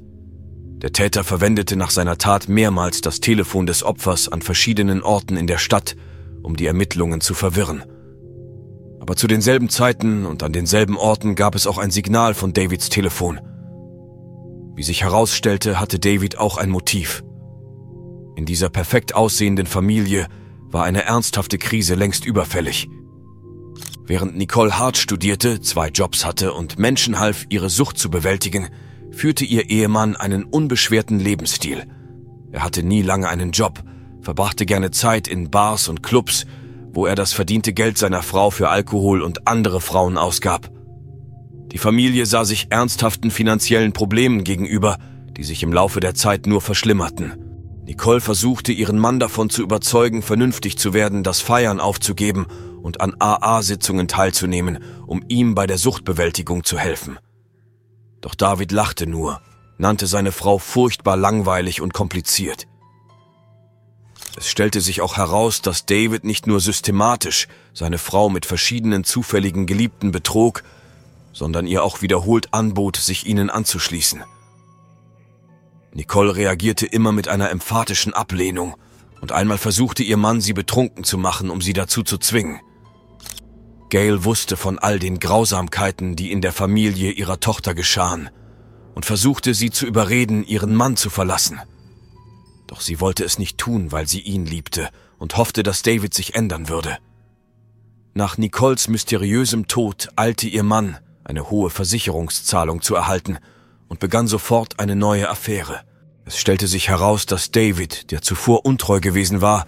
Der 0.78 0.92
Täter 0.92 1.24
verwendete 1.24 1.76
nach 1.76 1.90
seiner 1.90 2.18
Tat 2.18 2.48
mehrmals 2.48 3.00
das 3.00 3.20
Telefon 3.20 3.66
des 3.66 3.82
Opfers 3.82 4.28
an 4.28 4.42
verschiedenen 4.42 5.02
Orten 5.02 5.36
in 5.36 5.46
der 5.46 5.58
Stadt, 5.58 5.96
um 6.42 6.56
die 6.56 6.66
Ermittlungen 6.66 7.20
zu 7.20 7.34
verwirren. 7.34 7.84
Aber 9.04 9.16
zu 9.16 9.26
denselben 9.26 9.68
Zeiten 9.68 10.24
und 10.24 10.42
an 10.42 10.54
denselben 10.54 10.96
Orten 10.96 11.34
gab 11.34 11.54
es 11.54 11.66
auch 11.66 11.76
ein 11.76 11.90
Signal 11.90 12.32
von 12.32 12.54
Davids 12.54 12.88
Telefon. 12.88 13.38
Wie 14.76 14.82
sich 14.82 15.02
herausstellte, 15.02 15.78
hatte 15.78 15.98
David 15.98 16.38
auch 16.38 16.56
ein 16.56 16.70
Motiv. 16.70 17.22
In 18.34 18.46
dieser 18.46 18.70
perfekt 18.70 19.14
aussehenden 19.14 19.66
Familie 19.66 20.26
war 20.70 20.84
eine 20.84 21.04
ernsthafte 21.04 21.58
Krise 21.58 21.94
längst 21.96 22.24
überfällig. 22.24 22.88
Während 24.06 24.38
Nicole 24.38 24.78
hart 24.78 24.96
studierte, 24.96 25.60
zwei 25.60 25.88
Jobs 25.88 26.24
hatte 26.24 26.54
und 26.54 26.78
Menschen 26.78 27.18
half, 27.18 27.44
ihre 27.50 27.68
Sucht 27.68 27.98
zu 27.98 28.08
bewältigen, 28.08 28.70
führte 29.10 29.44
ihr 29.44 29.68
Ehemann 29.68 30.16
einen 30.16 30.44
unbeschwerten 30.44 31.20
Lebensstil. 31.20 31.84
Er 32.52 32.64
hatte 32.64 32.82
nie 32.82 33.02
lange 33.02 33.28
einen 33.28 33.50
Job, 33.50 33.84
verbrachte 34.22 34.64
gerne 34.64 34.92
Zeit 34.92 35.28
in 35.28 35.50
Bars 35.50 35.88
und 35.88 36.02
Clubs, 36.02 36.46
wo 36.94 37.06
er 37.06 37.14
das 37.14 37.32
verdiente 37.32 37.72
Geld 37.72 37.98
seiner 37.98 38.22
Frau 38.22 38.50
für 38.50 38.68
Alkohol 38.68 39.22
und 39.22 39.46
andere 39.48 39.80
Frauen 39.80 40.16
ausgab. 40.16 40.70
Die 41.72 41.78
Familie 41.78 42.24
sah 42.24 42.44
sich 42.44 42.68
ernsthaften 42.70 43.30
finanziellen 43.30 43.92
Problemen 43.92 44.44
gegenüber, 44.44 44.96
die 45.36 45.42
sich 45.42 45.62
im 45.62 45.72
Laufe 45.72 46.00
der 46.00 46.14
Zeit 46.14 46.46
nur 46.46 46.60
verschlimmerten. 46.60 47.34
Nicole 47.84 48.20
versuchte 48.20 48.72
ihren 48.72 48.98
Mann 48.98 49.18
davon 49.18 49.50
zu 49.50 49.62
überzeugen, 49.62 50.22
vernünftig 50.22 50.78
zu 50.78 50.94
werden, 50.94 51.22
das 51.22 51.40
Feiern 51.40 51.80
aufzugeben 51.80 52.46
und 52.82 53.00
an 53.00 53.14
AA-Sitzungen 53.18 54.08
teilzunehmen, 54.08 54.78
um 55.06 55.22
ihm 55.28 55.54
bei 55.54 55.66
der 55.66 55.78
Suchtbewältigung 55.78 56.64
zu 56.64 56.78
helfen. 56.78 57.18
Doch 58.20 58.34
David 58.34 58.72
lachte 58.72 59.06
nur, 59.06 59.42
nannte 59.76 60.06
seine 60.06 60.32
Frau 60.32 60.58
furchtbar 60.58 61.16
langweilig 61.16 61.80
und 61.80 61.92
kompliziert. 61.92 62.66
Es 64.36 64.48
stellte 64.48 64.80
sich 64.80 65.00
auch 65.00 65.16
heraus, 65.16 65.62
dass 65.62 65.86
David 65.86 66.24
nicht 66.24 66.46
nur 66.46 66.60
systematisch 66.60 67.46
seine 67.72 67.98
Frau 67.98 68.28
mit 68.28 68.46
verschiedenen 68.46 69.04
zufälligen 69.04 69.66
Geliebten 69.66 70.10
betrog, 70.10 70.64
sondern 71.32 71.66
ihr 71.66 71.84
auch 71.84 72.02
wiederholt 72.02 72.52
anbot, 72.52 72.96
sich 72.96 73.26
ihnen 73.26 73.50
anzuschließen. 73.50 74.24
Nicole 75.92 76.34
reagierte 76.34 76.86
immer 76.86 77.12
mit 77.12 77.28
einer 77.28 77.50
emphatischen 77.50 78.14
Ablehnung, 78.14 78.74
und 79.20 79.32
einmal 79.32 79.58
versuchte 79.58 80.02
ihr 80.02 80.16
Mann, 80.16 80.40
sie 80.40 80.52
betrunken 80.52 81.04
zu 81.04 81.16
machen, 81.16 81.48
um 81.48 81.62
sie 81.62 81.72
dazu 81.72 82.02
zu 82.02 82.18
zwingen. 82.18 82.60
Gail 83.88 84.24
wusste 84.24 84.56
von 84.56 84.78
all 84.78 84.98
den 84.98 85.20
Grausamkeiten, 85.20 86.16
die 86.16 86.32
in 86.32 86.40
der 86.40 86.52
Familie 86.52 87.12
ihrer 87.12 87.40
Tochter 87.40 87.74
geschahen, 87.74 88.28
und 88.94 89.06
versuchte 89.06 89.54
sie 89.54 89.70
zu 89.70 89.86
überreden, 89.86 90.44
ihren 90.44 90.74
Mann 90.74 90.96
zu 90.96 91.10
verlassen. 91.10 91.60
Doch 92.66 92.80
sie 92.80 93.00
wollte 93.00 93.24
es 93.24 93.38
nicht 93.38 93.58
tun, 93.58 93.92
weil 93.92 94.06
sie 94.06 94.20
ihn 94.20 94.46
liebte 94.46 94.90
und 95.18 95.36
hoffte, 95.36 95.62
dass 95.62 95.82
David 95.82 96.14
sich 96.14 96.34
ändern 96.34 96.68
würde. 96.68 96.98
Nach 98.14 98.38
Nicoles 98.38 98.88
mysteriösem 98.88 99.66
Tod 99.66 100.08
eilte 100.16 100.46
ihr 100.46 100.62
Mann, 100.62 100.98
eine 101.24 101.50
hohe 101.50 101.70
Versicherungszahlung 101.70 102.80
zu 102.80 102.94
erhalten 102.94 103.38
und 103.88 104.00
begann 104.00 104.28
sofort 104.28 104.78
eine 104.78 104.96
neue 104.96 105.28
Affäre. 105.28 105.82
Es 106.24 106.38
stellte 106.38 106.68
sich 106.68 106.88
heraus, 106.88 107.26
dass 107.26 107.50
David, 107.50 108.10
der 108.10 108.22
zuvor 108.22 108.64
untreu 108.64 109.00
gewesen 109.00 109.40
war, 109.40 109.66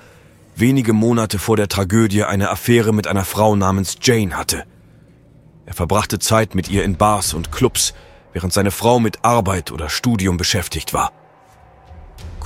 wenige 0.55 0.93
Monate 0.93 1.39
vor 1.39 1.57
der 1.57 1.69
Tragödie 1.69 2.25
eine 2.25 2.51
Affäre 2.51 2.95
mit 2.95 3.07
einer 3.07 3.25
Frau 3.25 3.57
namens 3.57 3.97
Jane 4.01 4.37
hatte. 4.37 4.65
Er 5.67 5.75
verbrachte 5.75 6.19
Zeit 6.19 6.55
mit 6.55 6.69
ihr 6.69 6.85
in 6.85 6.97
Bars 6.97 7.35
und 7.35 7.53
Clubs, 7.53 7.93
während 8.33 8.53
seine 8.53 8.71
Frau 8.71 9.01
mit 9.01 9.25
Arbeit 9.25 9.73
oder 9.73 9.89
Studium 9.89 10.37
beschäftigt 10.37 10.95
war. 10.95 11.13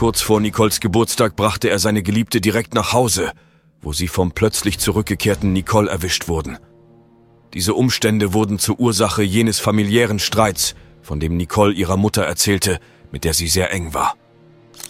Kurz 0.00 0.22
vor 0.22 0.40
Nicoles 0.40 0.80
Geburtstag 0.80 1.36
brachte 1.36 1.68
er 1.68 1.78
seine 1.78 2.02
Geliebte 2.02 2.40
direkt 2.40 2.72
nach 2.72 2.94
Hause, 2.94 3.32
wo 3.82 3.92
sie 3.92 4.08
vom 4.08 4.32
plötzlich 4.32 4.78
zurückgekehrten 4.78 5.52
Nicole 5.52 5.90
erwischt 5.90 6.26
wurden. 6.26 6.56
Diese 7.52 7.74
Umstände 7.74 8.32
wurden 8.32 8.58
zur 8.58 8.80
Ursache 8.80 9.22
jenes 9.22 9.60
familiären 9.60 10.18
Streits, 10.18 10.74
von 11.02 11.20
dem 11.20 11.36
Nicole 11.36 11.74
ihrer 11.74 11.98
Mutter 11.98 12.22
erzählte, 12.22 12.80
mit 13.12 13.24
der 13.24 13.34
sie 13.34 13.46
sehr 13.46 13.74
eng 13.74 13.92
war. 13.92 14.16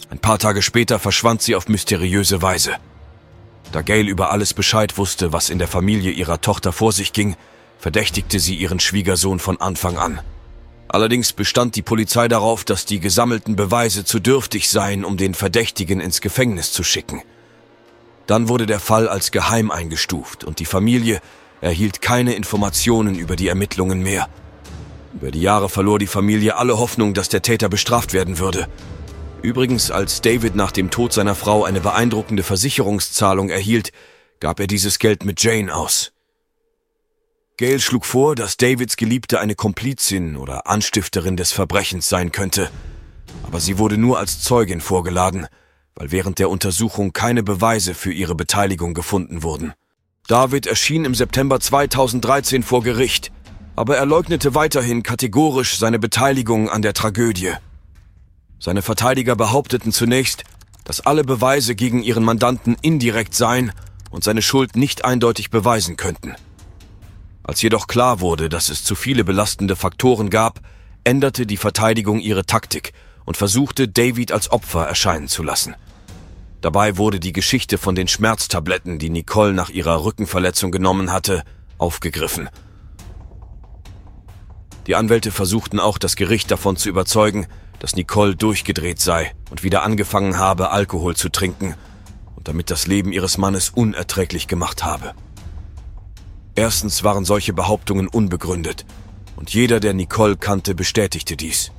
Ein 0.09 0.19
paar 0.19 0.39
Tage 0.39 0.61
später 0.61 0.97
verschwand 0.97 1.41
sie 1.41 1.55
auf 1.55 1.67
mysteriöse 1.67 2.41
Weise. 2.41 2.77
Da 3.73 3.81
Gail 3.81 4.07
über 4.07 4.31
alles 4.31 4.53
Bescheid 4.53 4.97
wusste, 4.97 5.33
was 5.33 5.49
in 5.49 5.59
der 5.59 5.67
Familie 5.67 6.11
ihrer 6.11 6.39
Tochter 6.39 6.71
vor 6.71 6.93
sich 6.93 7.11
ging, 7.11 7.35
verdächtigte 7.79 8.39
sie 8.39 8.55
ihren 8.55 8.79
Schwiegersohn 8.79 9.39
von 9.39 9.59
Anfang 9.59 9.97
an. 9.97 10.21
Allerdings 10.93 11.31
bestand 11.31 11.77
die 11.77 11.83
Polizei 11.83 12.27
darauf, 12.27 12.65
dass 12.65 12.83
die 12.83 12.99
gesammelten 12.99 13.55
Beweise 13.55 14.03
zu 14.03 14.19
dürftig 14.19 14.69
seien, 14.69 15.05
um 15.05 15.15
den 15.15 15.33
Verdächtigen 15.33 16.01
ins 16.01 16.19
Gefängnis 16.19 16.73
zu 16.73 16.83
schicken. 16.83 17.21
Dann 18.27 18.49
wurde 18.49 18.65
der 18.65 18.81
Fall 18.81 19.07
als 19.07 19.31
geheim 19.31 19.71
eingestuft 19.71 20.43
und 20.43 20.59
die 20.59 20.65
Familie 20.65 21.21
erhielt 21.61 22.01
keine 22.01 22.33
Informationen 22.33 23.15
über 23.15 23.37
die 23.37 23.47
Ermittlungen 23.47 24.03
mehr. 24.03 24.27
Über 25.13 25.31
die 25.31 25.39
Jahre 25.39 25.69
verlor 25.69 25.97
die 25.97 26.07
Familie 26.07 26.57
alle 26.57 26.77
Hoffnung, 26.77 27.13
dass 27.13 27.29
der 27.29 27.41
Täter 27.41 27.69
bestraft 27.69 28.11
werden 28.11 28.37
würde. 28.37 28.67
Übrigens, 29.41 29.91
als 29.91 30.19
David 30.19 30.55
nach 30.55 30.73
dem 30.73 30.89
Tod 30.89 31.13
seiner 31.13 31.35
Frau 31.35 31.63
eine 31.63 31.79
beeindruckende 31.79 32.43
Versicherungszahlung 32.43 33.49
erhielt, 33.49 33.93
gab 34.41 34.59
er 34.59 34.67
dieses 34.67 34.99
Geld 34.99 35.23
mit 35.23 35.41
Jane 35.41 35.73
aus. 35.73 36.11
Gail 37.61 37.79
schlug 37.79 38.07
vor, 38.07 38.33
dass 38.33 38.57
Davids 38.57 38.97
Geliebte 38.97 39.39
eine 39.39 39.53
Komplizin 39.53 40.35
oder 40.35 40.65
Anstifterin 40.65 41.37
des 41.37 41.51
Verbrechens 41.51 42.09
sein 42.09 42.31
könnte, 42.31 42.71
aber 43.43 43.59
sie 43.59 43.77
wurde 43.77 43.99
nur 43.99 44.17
als 44.17 44.41
Zeugin 44.41 44.81
vorgeladen, 44.81 45.45
weil 45.93 46.11
während 46.11 46.39
der 46.39 46.49
Untersuchung 46.49 47.13
keine 47.13 47.43
Beweise 47.43 47.93
für 47.93 48.11
ihre 48.11 48.33
Beteiligung 48.33 48.95
gefunden 48.95 49.43
wurden. 49.43 49.73
David 50.25 50.65
erschien 50.65 51.05
im 51.05 51.13
September 51.13 51.59
2013 51.59 52.63
vor 52.63 52.81
Gericht, 52.81 53.31
aber 53.75 53.95
er 53.95 54.07
leugnete 54.07 54.55
weiterhin 54.55 55.03
kategorisch 55.03 55.77
seine 55.77 55.99
Beteiligung 55.99 56.67
an 56.67 56.81
der 56.81 56.95
Tragödie. 56.95 57.51
Seine 58.57 58.81
Verteidiger 58.81 59.35
behaupteten 59.35 59.91
zunächst, 59.91 60.45
dass 60.83 61.01
alle 61.01 61.23
Beweise 61.23 61.75
gegen 61.75 62.01
ihren 62.01 62.23
Mandanten 62.23 62.75
indirekt 62.81 63.35
seien 63.35 63.71
und 64.09 64.23
seine 64.23 64.41
Schuld 64.41 64.75
nicht 64.75 65.05
eindeutig 65.05 65.51
beweisen 65.51 65.95
könnten. 65.95 66.35
Als 67.43 67.61
jedoch 67.61 67.87
klar 67.87 68.19
wurde, 68.19 68.49
dass 68.49 68.69
es 68.69 68.83
zu 68.83 68.95
viele 68.95 69.23
belastende 69.23 69.75
Faktoren 69.75 70.29
gab, 70.29 70.61
änderte 71.03 71.45
die 71.45 71.57
Verteidigung 71.57 72.19
ihre 72.19 72.45
Taktik 72.45 72.93
und 73.25 73.37
versuchte, 73.37 73.87
David 73.87 74.31
als 74.31 74.51
Opfer 74.51 74.85
erscheinen 74.85 75.27
zu 75.27 75.43
lassen. 75.43 75.75
Dabei 76.61 76.97
wurde 76.97 77.19
die 77.19 77.33
Geschichte 77.33 77.79
von 77.79 77.95
den 77.95 78.07
Schmerztabletten, 78.07 78.99
die 78.99 79.09
Nicole 79.09 79.53
nach 79.53 79.69
ihrer 79.69 80.03
Rückenverletzung 80.03 80.71
genommen 80.71 81.11
hatte, 81.11 81.43
aufgegriffen. 81.79 82.49
Die 84.85 84.95
Anwälte 84.95 85.31
versuchten 85.31 85.79
auch, 85.79 85.97
das 85.97 86.15
Gericht 86.15 86.51
davon 86.51 86.77
zu 86.77 86.89
überzeugen, 86.89 87.47
dass 87.79 87.95
Nicole 87.95 88.35
durchgedreht 88.35 88.99
sei 88.99 89.33
und 89.49 89.63
wieder 89.63 89.81
angefangen 89.81 90.37
habe, 90.37 90.69
Alkohol 90.69 91.15
zu 91.15 91.29
trinken 91.29 91.73
und 92.35 92.47
damit 92.47 92.69
das 92.69 92.85
Leben 92.85 93.11
ihres 93.11 93.39
Mannes 93.39 93.69
unerträglich 93.69 94.47
gemacht 94.47 94.83
habe. 94.83 95.13
Erstens 96.55 97.03
waren 97.03 97.25
solche 97.25 97.53
Behauptungen 97.53 98.07
unbegründet 98.07 98.85
und 99.35 99.53
jeder, 99.53 99.79
der 99.79 99.93
Nicole 99.93 100.37
kannte, 100.37 100.75
bestätigte 100.75 101.37
dies. 101.37 101.71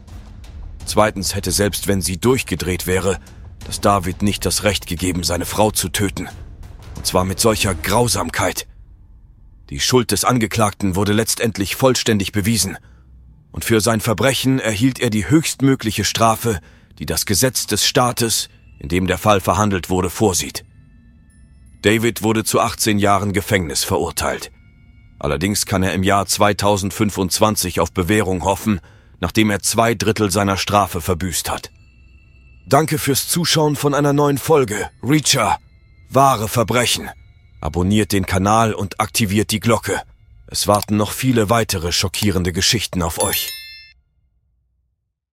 Zweitens 0.85 1.35
hätte 1.35 1.52
selbst 1.52 1.88
wenn 1.88 2.00
sie 2.00 2.18
durchgedreht 2.18 2.87
wäre, 2.87 3.18
das 3.66 3.80
David 3.80 4.22
nicht 4.22 4.44
das 4.44 4.64
Recht 4.64 4.87
gegeben, 4.87 5.22
seine 5.22 5.46
Frau 5.46 5.70
zu 5.70 5.88
töten. 5.88 6.28
Und 6.96 7.06
zwar 7.06 7.24
mit 7.24 7.38
solcher 7.38 7.74
Grausamkeit. 7.74 8.66
Die 9.70 9.80
Schuld 9.80 10.11
des 10.11 10.24
Angeklagten 10.24 10.96
wurde 10.96 11.12
letztendlich 11.12 11.76
vollständig 11.76 12.32
bewiesen– 12.32 12.76
und 13.52 13.64
für 13.64 13.80
sein 13.80 14.00
Verbrechen 14.00 14.58
erhielt 14.58 14.98
er 14.98 15.11
die 15.11 15.28
höchstmögliche 15.28 16.04
Strafe, 16.04 16.58
die 16.98 17.06
das 17.06 17.26
Gesetz 17.26 17.66
des 17.66 17.87
Staates, 17.87 18.48
in 18.78 18.88
dem 18.88 19.06
der 19.06 19.18
Fall 19.18 19.40
verhandelt 19.40 19.90
wurde, 19.90 20.11
vorsieht. 20.11 20.64
David 21.82 22.22
wurde 22.22 22.44
zu 22.44 22.61
18 22.61 22.98
Jahren 22.98 23.32
Gefängnis 23.32 23.85
verurteilt. 23.85 24.50
Allerdings 25.22 25.66
kann 25.66 25.85
er 25.85 25.94
im 25.94 26.02
Jahr 26.02 26.26
2025 26.26 27.78
auf 27.78 27.92
Bewährung 27.92 28.42
hoffen, 28.42 28.80
nachdem 29.20 29.50
er 29.50 29.61
zwei 29.61 29.94
Drittel 29.94 30.32
seiner 30.32 30.56
Strafe 30.56 31.00
verbüßt 31.00 31.48
hat. 31.48 31.70
Danke 32.66 32.98
fürs 32.98 33.28
Zuschauen 33.28 33.76
von 33.76 33.94
einer 33.94 34.12
neuen 34.12 34.37
Folge. 34.37 34.90
Reacher, 35.00 35.58
Wahre 36.11 36.48
Verbrechen. 36.48 37.08
Abonniert 37.61 38.11
den 38.11 38.26
Kanal 38.26 38.74
und 38.74 38.98
aktiviert 38.98 39.52
die 39.52 39.61
Glocke. 39.61 40.02
Es 40.48 40.66
warten 40.66 40.96
noch 40.96 41.12
viele 41.12 41.48
weitere 41.48 41.92
schockierende 41.92 42.52
Geschichten 42.52 43.00
auf 43.00 43.22
euch. 43.22 43.62